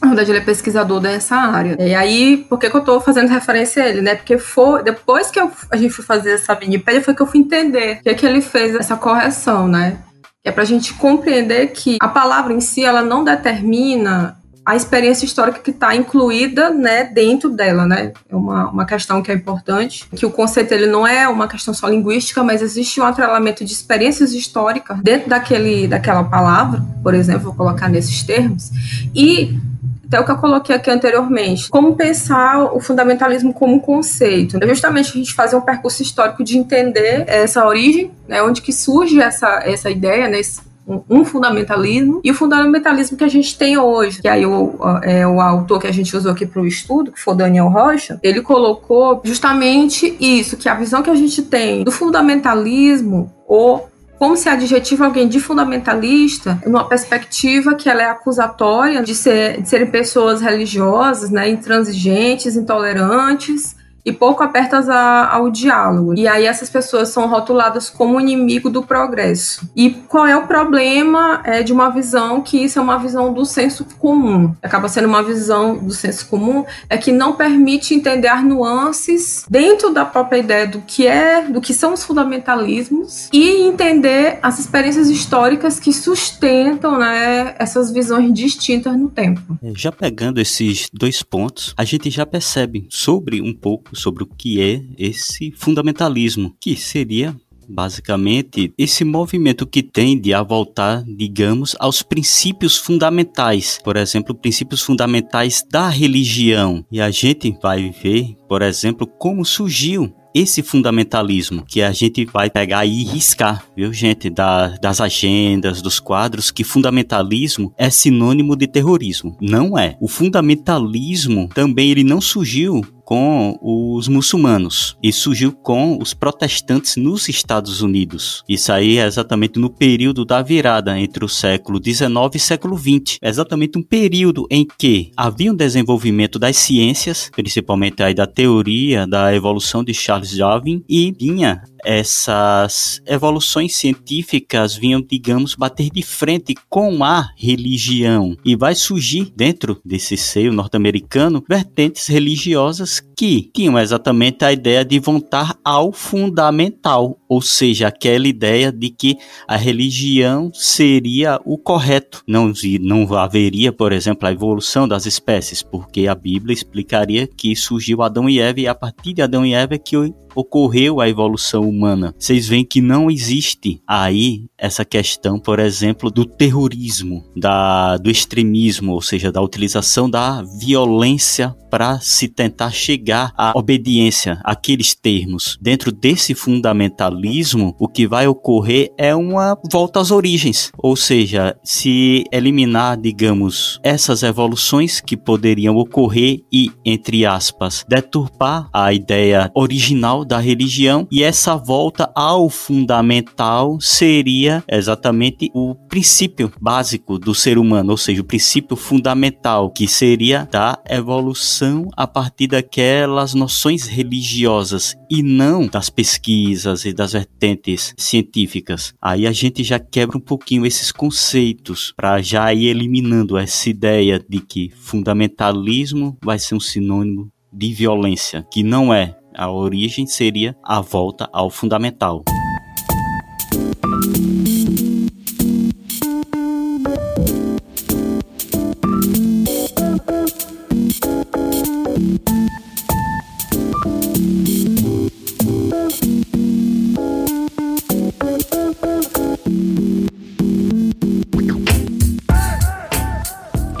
Na 0.00 0.08
verdade, 0.08 0.30
ele 0.32 0.38
é 0.38 0.42
pesquisador 0.42 1.00
dessa 1.00 1.36
área. 1.36 1.76
E 1.80 1.94
aí, 1.94 2.44
por 2.48 2.58
que, 2.58 2.68
que 2.68 2.76
eu 2.76 2.80
estou 2.80 3.00
fazendo 3.00 3.28
referência 3.28 3.82
a 3.82 3.88
ele, 3.88 4.02
né? 4.02 4.14
Porque 4.16 4.36
foi, 4.36 4.82
depois 4.82 5.30
que 5.30 5.40
eu, 5.40 5.50
a 5.70 5.76
gente 5.76 5.94
foi 5.94 6.04
fazer 6.04 6.32
essa 6.32 6.52
Wikipedia, 6.54 7.02
foi 7.02 7.14
que 7.14 7.22
eu 7.22 7.26
fui 7.26 7.40
entender 7.40 7.98
o 8.00 8.02
que, 8.02 8.14
que 8.14 8.26
ele 8.26 8.40
fez 8.40 8.74
essa 8.74 8.96
correção, 8.96 9.66
né? 9.66 9.98
É 10.44 10.50
para 10.50 10.64
a 10.64 10.66
gente 10.66 10.94
compreender 10.94 11.68
que 11.68 11.98
a 12.00 12.08
palavra 12.08 12.52
em 12.52 12.60
si, 12.60 12.84
ela 12.84 13.02
não 13.02 13.22
determina 13.22 14.36
a 14.64 14.76
experiência 14.76 15.24
histórica 15.24 15.58
que 15.58 15.70
está 15.70 15.94
incluída 15.94 16.70
né, 16.70 17.04
dentro 17.04 17.50
dela, 17.50 17.84
né? 17.84 18.12
É 18.28 18.36
uma, 18.36 18.70
uma 18.70 18.86
questão 18.86 19.20
que 19.20 19.30
é 19.30 19.34
importante, 19.34 20.08
que 20.14 20.24
o 20.24 20.30
conceito 20.30 20.72
ele 20.72 20.86
não 20.86 21.06
é 21.06 21.28
uma 21.28 21.48
questão 21.48 21.74
só 21.74 21.88
linguística, 21.88 22.44
mas 22.44 22.62
existe 22.62 23.00
um 23.00 23.04
atrelamento 23.04 23.64
de 23.64 23.72
experiências 23.72 24.32
históricas 24.32 25.00
dentro 25.00 25.28
daquele, 25.28 25.88
daquela 25.88 26.22
palavra, 26.22 26.82
por 27.02 27.12
exemplo, 27.12 27.44
vou 27.44 27.54
colocar 27.54 27.88
nesses 27.88 28.22
termos, 28.22 28.70
e 29.14 29.58
até 30.06 30.20
o 30.20 30.24
que 30.26 30.30
eu 30.30 30.36
coloquei 30.36 30.76
aqui 30.76 30.90
anteriormente, 30.90 31.70
como 31.70 31.96
pensar 31.96 32.64
o 32.74 32.80
fundamentalismo 32.80 33.52
como 33.54 33.80
conceito. 33.80 34.58
É 34.62 34.68
justamente 34.68 35.10
a 35.10 35.14
gente 35.14 35.32
fazer 35.32 35.56
um 35.56 35.62
percurso 35.62 36.02
histórico 36.02 36.44
de 36.44 36.58
entender 36.58 37.24
essa 37.26 37.66
origem, 37.66 38.10
né, 38.28 38.42
onde 38.42 38.60
que 38.60 38.72
surge 38.72 39.18
essa, 39.20 39.62
essa 39.64 39.90
ideia, 39.90 40.28
né, 40.28 40.38
um 40.86 41.24
fundamentalismo 41.24 42.20
e 42.24 42.30
o 42.30 42.34
fundamentalismo 42.34 43.16
que 43.16 43.24
a 43.24 43.28
gente 43.28 43.56
tem 43.56 43.78
hoje, 43.78 44.20
que 44.20 44.28
aí 44.28 44.44
o, 44.44 44.74
é, 45.02 45.26
o 45.26 45.40
autor 45.40 45.80
que 45.80 45.86
a 45.86 45.92
gente 45.92 46.16
usou 46.16 46.32
aqui 46.32 46.44
para 46.44 46.60
o 46.60 46.66
estudo, 46.66 47.12
que 47.12 47.20
foi 47.20 47.36
Daniel 47.36 47.68
Rocha, 47.68 48.18
ele 48.22 48.42
colocou 48.42 49.20
justamente 49.24 50.16
isso, 50.20 50.56
que 50.56 50.68
a 50.68 50.74
visão 50.74 51.02
que 51.02 51.10
a 51.10 51.14
gente 51.14 51.42
tem 51.42 51.84
do 51.84 51.92
fundamentalismo 51.92 53.32
ou 53.46 53.88
como 54.18 54.36
se 54.36 54.48
adjetiva 54.48 55.04
alguém 55.04 55.26
de 55.26 55.40
fundamentalista 55.40 56.60
numa 56.64 56.88
perspectiva 56.88 57.74
que 57.74 57.88
ela 57.88 58.02
é 58.02 58.06
acusatória 58.06 59.02
de, 59.02 59.16
ser, 59.16 59.60
de 59.60 59.68
serem 59.68 59.90
pessoas 59.90 60.40
religiosas, 60.40 61.30
né, 61.30 61.48
intransigentes, 61.48 62.54
intolerantes, 62.54 63.74
e 64.04 64.12
pouco 64.12 64.42
abertas 64.42 64.88
a, 64.88 65.32
ao 65.32 65.50
diálogo. 65.50 66.14
E 66.14 66.26
aí 66.26 66.44
essas 66.44 66.68
pessoas 66.68 67.08
são 67.08 67.28
rotuladas 67.28 67.88
como 67.88 68.20
inimigo 68.20 68.68
do 68.68 68.82
progresso. 68.82 69.68
E 69.76 69.90
qual 69.90 70.26
é 70.26 70.36
o 70.36 70.46
problema 70.46 71.40
é, 71.44 71.62
de 71.62 71.72
uma 71.72 71.88
visão 71.90 72.40
que 72.40 72.62
isso 72.62 72.78
é 72.78 72.82
uma 72.82 72.98
visão 72.98 73.32
do 73.32 73.44
senso 73.44 73.86
comum? 73.98 74.54
Acaba 74.62 74.88
sendo 74.88 75.08
uma 75.08 75.22
visão 75.22 75.78
do 75.78 75.92
senso 75.92 76.26
comum 76.26 76.64
é 76.88 76.96
que 76.96 77.12
não 77.12 77.34
permite 77.34 77.94
entender 77.94 78.28
as 78.28 78.44
nuances 78.44 79.44
dentro 79.48 79.90
da 79.90 80.04
própria 80.04 80.38
ideia 80.38 80.66
do 80.66 80.80
que 80.80 81.06
é, 81.06 81.42
do 81.42 81.60
que 81.60 81.72
são 81.72 81.92
os 81.92 82.04
fundamentalismos 82.04 83.28
e 83.32 83.62
entender 83.62 84.38
as 84.42 84.58
experiências 84.58 85.08
históricas 85.08 85.78
que 85.78 85.92
sustentam 85.92 86.98
né, 86.98 87.54
essas 87.58 87.90
visões 87.90 88.32
distintas 88.32 88.96
no 88.96 89.08
tempo. 89.08 89.58
Já 89.74 89.92
pegando 89.92 90.40
esses 90.40 90.88
dois 90.92 91.22
pontos, 91.22 91.74
a 91.76 91.84
gente 91.84 92.10
já 92.10 92.26
percebe 92.26 92.86
sobre 92.90 93.40
um 93.40 93.54
pouco 93.54 93.91
sobre 93.94 94.22
o 94.22 94.26
que 94.26 94.60
é 94.60 94.82
esse 94.98 95.52
fundamentalismo, 95.56 96.54
que 96.60 96.76
seria 96.76 97.36
basicamente 97.68 98.72
esse 98.76 99.04
movimento 99.04 99.66
que 99.66 99.82
tende 99.82 100.34
a 100.34 100.42
voltar, 100.42 101.02
digamos, 101.04 101.74
aos 101.78 102.02
princípios 102.02 102.76
fundamentais, 102.76 103.78
por 103.82 103.96
exemplo, 103.96 104.34
princípios 104.34 104.82
fundamentais 104.82 105.64
da 105.70 105.88
religião. 105.88 106.84
E 106.90 107.00
a 107.00 107.10
gente 107.10 107.56
vai 107.62 107.90
ver, 107.90 108.36
por 108.48 108.62
exemplo, 108.62 109.06
como 109.06 109.44
surgiu 109.44 110.12
esse 110.34 110.62
fundamentalismo 110.62 111.64
que 111.66 111.82
a 111.82 111.92
gente 111.92 112.24
vai 112.24 112.48
pegar 112.48 112.86
e 112.86 113.04
riscar, 113.04 113.64
viu, 113.76 113.92
gente, 113.92 114.30
da, 114.30 114.68
das 114.78 115.00
agendas, 115.00 115.82
dos 115.82 116.00
quadros, 116.00 116.50
que 116.50 116.64
fundamentalismo 116.64 117.72
é 117.76 117.90
sinônimo 117.90 118.56
de 118.56 118.66
terrorismo. 118.66 119.36
Não 119.40 119.76
é. 119.78 119.96
O 120.00 120.08
fundamentalismo 120.08 121.48
também 121.54 121.90
ele 121.90 122.04
não 122.04 122.20
surgiu 122.20 122.82
com 123.12 123.58
os 123.60 124.08
muçulmanos 124.08 124.96
e 125.02 125.12
surgiu 125.12 125.52
com 125.52 125.98
os 126.00 126.14
protestantes 126.14 126.96
nos 126.96 127.28
Estados 127.28 127.82
Unidos. 127.82 128.42
Isso 128.48 128.72
aí 128.72 128.96
é 128.96 129.04
exatamente 129.04 129.58
no 129.58 129.68
período 129.68 130.24
da 130.24 130.40
virada 130.40 130.98
entre 130.98 131.22
o 131.22 131.28
século 131.28 131.78
XIX 131.78 132.08
e 132.34 132.38
século 132.38 132.78
XX. 132.78 133.18
É 133.20 133.28
exatamente 133.28 133.76
um 133.76 133.82
período 133.82 134.46
em 134.50 134.66
que 134.78 135.10
havia 135.14 135.52
um 135.52 135.54
desenvolvimento 135.54 136.38
das 136.38 136.56
ciências, 136.56 137.30
principalmente 137.36 138.02
aí 138.02 138.14
da 138.14 138.26
teoria 138.26 139.06
da 139.06 139.34
evolução 139.34 139.84
de 139.84 139.92
Charles 139.92 140.34
Darwin, 140.34 140.82
e 140.88 141.14
vinha 141.20 141.60
essas 141.84 143.02
evoluções 143.06 143.74
científicas 143.74 144.76
vinham, 144.76 145.02
digamos, 145.02 145.54
bater 145.54 145.90
de 145.90 146.02
frente 146.02 146.54
com 146.68 147.02
a 147.02 147.28
religião 147.36 148.36
e 148.44 148.54
vai 148.54 148.74
surgir 148.74 149.32
dentro 149.36 149.80
desse 149.84 150.16
seio 150.16 150.52
norte-americano 150.52 151.44
vertentes 151.48 152.06
religiosas 152.06 153.01
que 153.16 153.50
tinham 153.54 153.78
exatamente 153.78 154.44
a 154.44 154.52
ideia 154.52 154.84
de 154.84 154.98
voltar 154.98 155.56
ao 155.64 155.92
fundamental, 155.92 157.18
ou 157.28 157.40
seja, 157.40 157.88
aquela 157.88 158.26
ideia 158.26 158.72
de 158.72 158.90
que 158.90 159.16
a 159.46 159.56
religião 159.56 160.50
seria 160.52 161.40
o 161.44 161.56
correto. 161.56 162.22
Não, 162.26 162.52
não 162.80 163.14
haveria, 163.14 163.72
por 163.72 163.92
exemplo, 163.92 164.26
a 164.26 164.32
evolução 164.32 164.88
das 164.88 165.06
espécies, 165.06 165.62
porque 165.62 166.06
a 166.06 166.14
Bíblia 166.14 166.54
explicaria 166.54 167.26
que 167.26 167.54
surgiu 167.54 168.02
Adão 168.02 168.28
e 168.28 168.40
Eva 168.40 168.60
e 168.60 168.66
a 168.66 168.74
partir 168.74 169.12
de 169.12 169.22
Adão 169.22 169.44
e 169.44 169.54
Eva 169.54 169.74
é 169.74 169.78
que 169.78 169.96
ocorreu 170.34 170.98
a 171.00 171.08
evolução 171.08 171.68
humana. 171.68 172.14
Vocês 172.18 172.48
veem 172.48 172.64
que 172.64 172.80
não 172.80 173.10
existe 173.10 173.82
aí 173.86 174.46
essa 174.56 174.82
questão, 174.84 175.38
por 175.38 175.58
exemplo, 175.58 176.10
do 176.10 176.24
terrorismo, 176.24 177.22
da, 177.36 177.98
do 177.98 178.10
extremismo, 178.10 178.92
ou 178.92 179.02
seja, 179.02 179.30
da 179.30 179.42
utilização 179.42 180.08
da 180.08 180.42
violência 180.58 181.54
para 181.70 182.00
se 182.00 182.28
tentar 182.28 182.70
chegar 182.70 182.91
à 183.36 183.52
obediência 183.54 184.40
àqueles 184.44 184.94
termos. 184.94 185.58
Dentro 185.60 185.92
desse 185.92 186.34
fundamentalismo, 186.34 187.74
o 187.78 187.88
que 187.88 188.06
vai 188.06 188.26
ocorrer 188.26 188.92
é 188.98 189.14
uma 189.14 189.56
volta 189.70 190.00
às 190.00 190.10
origens, 190.10 190.70
ou 190.78 190.96
seja, 190.96 191.56
se 191.62 192.24
eliminar, 192.32 193.00
digamos, 193.00 193.80
essas 193.82 194.22
evoluções 194.22 195.00
que 195.00 195.16
poderiam 195.16 195.76
ocorrer 195.76 196.40
e, 196.52 196.70
entre 196.84 197.24
aspas, 197.24 197.84
deturpar 197.88 198.68
a 198.72 198.92
ideia 198.92 199.50
original 199.54 200.24
da 200.24 200.38
religião 200.38 201.06
e 201.10 201.22
essa 201.22 201.56
volta 201.56 202.10
ao 202.14 202.48
fundamental 202.48 203.78
seria 203.80 204.64
exatamente 204.68 205.50
o 205.54 205.74
princípio 205.88 206.52
básico 206.60 207.18
do 207.18 207.34
ser 207.34 207.58
humano, 207.58 207.92
ou 207.92 207.96
seja, 207.96 208.20
o 208.20 208.24
princípio 208.24 208.76
fundamental 208.76 209.70
que 209.70 209.86
seria 209.86 210.48
da 210.50 210.78
evolução 210.88 211.88
a 211.96 212.06
partir 212.06 212.46
daquelas 212.72 213.34
noções 213.34 213.86
religiosas 213.86 214.96
e 215.10 215.22
não 215.22 215.66
das 215.66 215.90
pesquisas 215.90 216.86
e 216.86 216.94
das 216.94 217.12
vertentes 217.12 217.94
científicas. 217.98 218.94
Aí 219.00 219.26
a 219.26 219.32
gente 219.32 219.62
já 219.62 219.78
quebra 219.78 220.16
um 220.16 220.20
pouquinho 220.20 220.64
esses 220.64 220.90
conceitos 220.90 221.92
para 221.94 222.22
já 222.22 222.52
ir 222.54 222.68
eliminando 222.68 223.36
essa 223.36 223.68
ideia 223.68 224.18
de 224.26 224.40
que 224.40 224.72
fundamentalismo 224.74 226.16
vai 226.24 226.38
ser 226.38 226.54
um 226.54 226.60
sinônimo 226.60 227.30
de 227.52 227.74
violência, 227.74 228.46
que 228.50 228.62
não 228.62 228.92
é. 228.92 229.18
A 229.34 229.50
origem 229.50 230.06
seria 230.06 230.56
a 230.64 230.80
volta 230.80 231.28
ao 231.30 231.50
fundamental. 231.50 232.24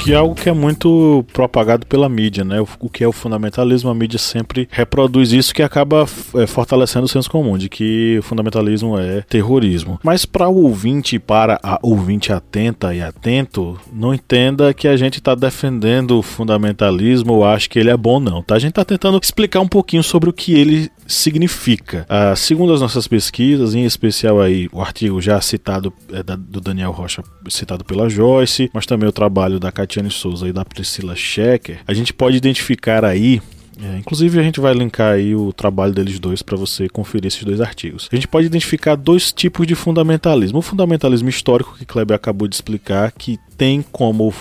Que 0.02 0.12
é 0.12 0.16
algo 0.16 0.34
que 0.34 0.48
é 0.48 0.52
muito 0.52 1.24
propagado 1.32 1.86
pela 1.86 2.08
mídia, 2.08 2.42
né? 2.42 2.60
O 2.60 2.88
que 2.88 3.04
é 3.04 3.08
o 3.08 3.12
fundamentalismo, 3.12 3.88
a 3.88 3.94
mídia 3.94 4.18
sempre 4.18 4.68
reproduz 4.70 5.32
isso 5.32 5.54
que 5.54 5.62
acaba 5.62 6.04
é, 6.34 6.46
fortalecendo 6.46 7.04
o 7.04 7.08
senso 7.08 7.30
comum 7.30 7.56
de 7.56 7.68
que 7.68 8.18
o 8.18 8.22
fundamentalismo 8.22 8.98
é 8.98 9.20
terrorismo. 9.22 10.00
Mas 10.02 10.26
para 10.26 10.48
o 10.48 10.64
ouvinte, 10.64 11.20
para 11.20 11.60
a 11.62 11.78
ouvinte 11.82 12.32
atenta 12.32 12.92
e 12.92 13.00
atento, 13.00 13.78
não 13.92 14.12
entenda 14.12 14.74
que 14.74 14.88
a 14.88 14.96
gente 14.96 15.18
está 15.18 15.36
defendendo 15.36 16.18
o 16.18 16.22
fundamentalismo 16.22 17.34
ou 17.34 17.44
acha 17.44 17.68
que 17.68 17.78
ele 17.78 17.90
é 17.90 17.96
bom, 17.96 18.18
não. 18.18 18.42
Tá? 18.42 18.56
A 18.56 18.58
gente 18.58 18.70
está 18.70 18.84
tentando 18.84 19.20
explicar 19.22 19.60
um 19.60 19.68
pouquinho 19.68 20.02
sobre 20.02 20.28
o 20.28 20.32
que 20.32 20.52
ele 20.54 20.90
significa. 21.06 22.06
Ah, 22.08 22.34
segundo 22.34 22.72
as 22.72 22.80
nossas 22.80 23.06
pesquisas, 23.06 23.74
em 23.74 23.84
especial 23.84 24.40
aí 24.40 24.68
o 24.72 24.80
artigo 24.80 25.20
já 25.20 25.40
citado 25.40 25.92
é, 26.12 26.22
da, 26.22 26.34
do 26.34 26.60
Daniel 26.60 26.90
Rocha, 26.90 27.22
citado 27.48 27.84
pela 27.84 28.08
Joyce, 28.08 28.70
mas 28.72 28.86
também 28.86 29.08
o 29.08 29.12
trabalho 29.12 29.60
da 29.60 29.70
Katia 29.70 29.91
Cristiane 29.92 30.10
Souza 30.10 30.48
e 30.48 30.52
da 30.52 30.64
Priscila 30.64 31.14
Schecker, 31.14 31.80
a 31.86 31.92
gente 31.92 32.14
pode 32.14 32.36
identificar 32.36 33.04
aí 33.04 33.42
é, 33.82 33.98
inclusive 33.98 34.38
a 34.38 34.42
gente 34.42 34.60
vai 34.60 34.74
linkar 34.74 35.14
aí 35.14 35.34
o 35.34 35.52
trabalho 35.52 35.92
deles 35.92 36.18
dois 36.18 36.42
para 36.42 36.56
você 36.56 36.88
conferir 36.88 37.26
esses 37.26 37.42
dois 37.42 37.60
artigos. 37.60 38.08
A 38.12 38.14
gente 38.14 38.28
pode 38.28 38.46
identificar 38.46 38.94
dois 38.94 39.32
tipos 39.32 39.66
de 39.66 39.74
fundamentalismo. 39.74 40.58
O 40.58 40.62
fundamentalismo 40.62 41.28
histórico 41.28 41.74
que 41.76 41.86
Kleber 41.86 42.14
acabou 42.14 42.46
de 42.46 42.54
explicar, 42.54 43.10
que 43.10 43.40
tem 43.62 43.80
como 43.92 44.34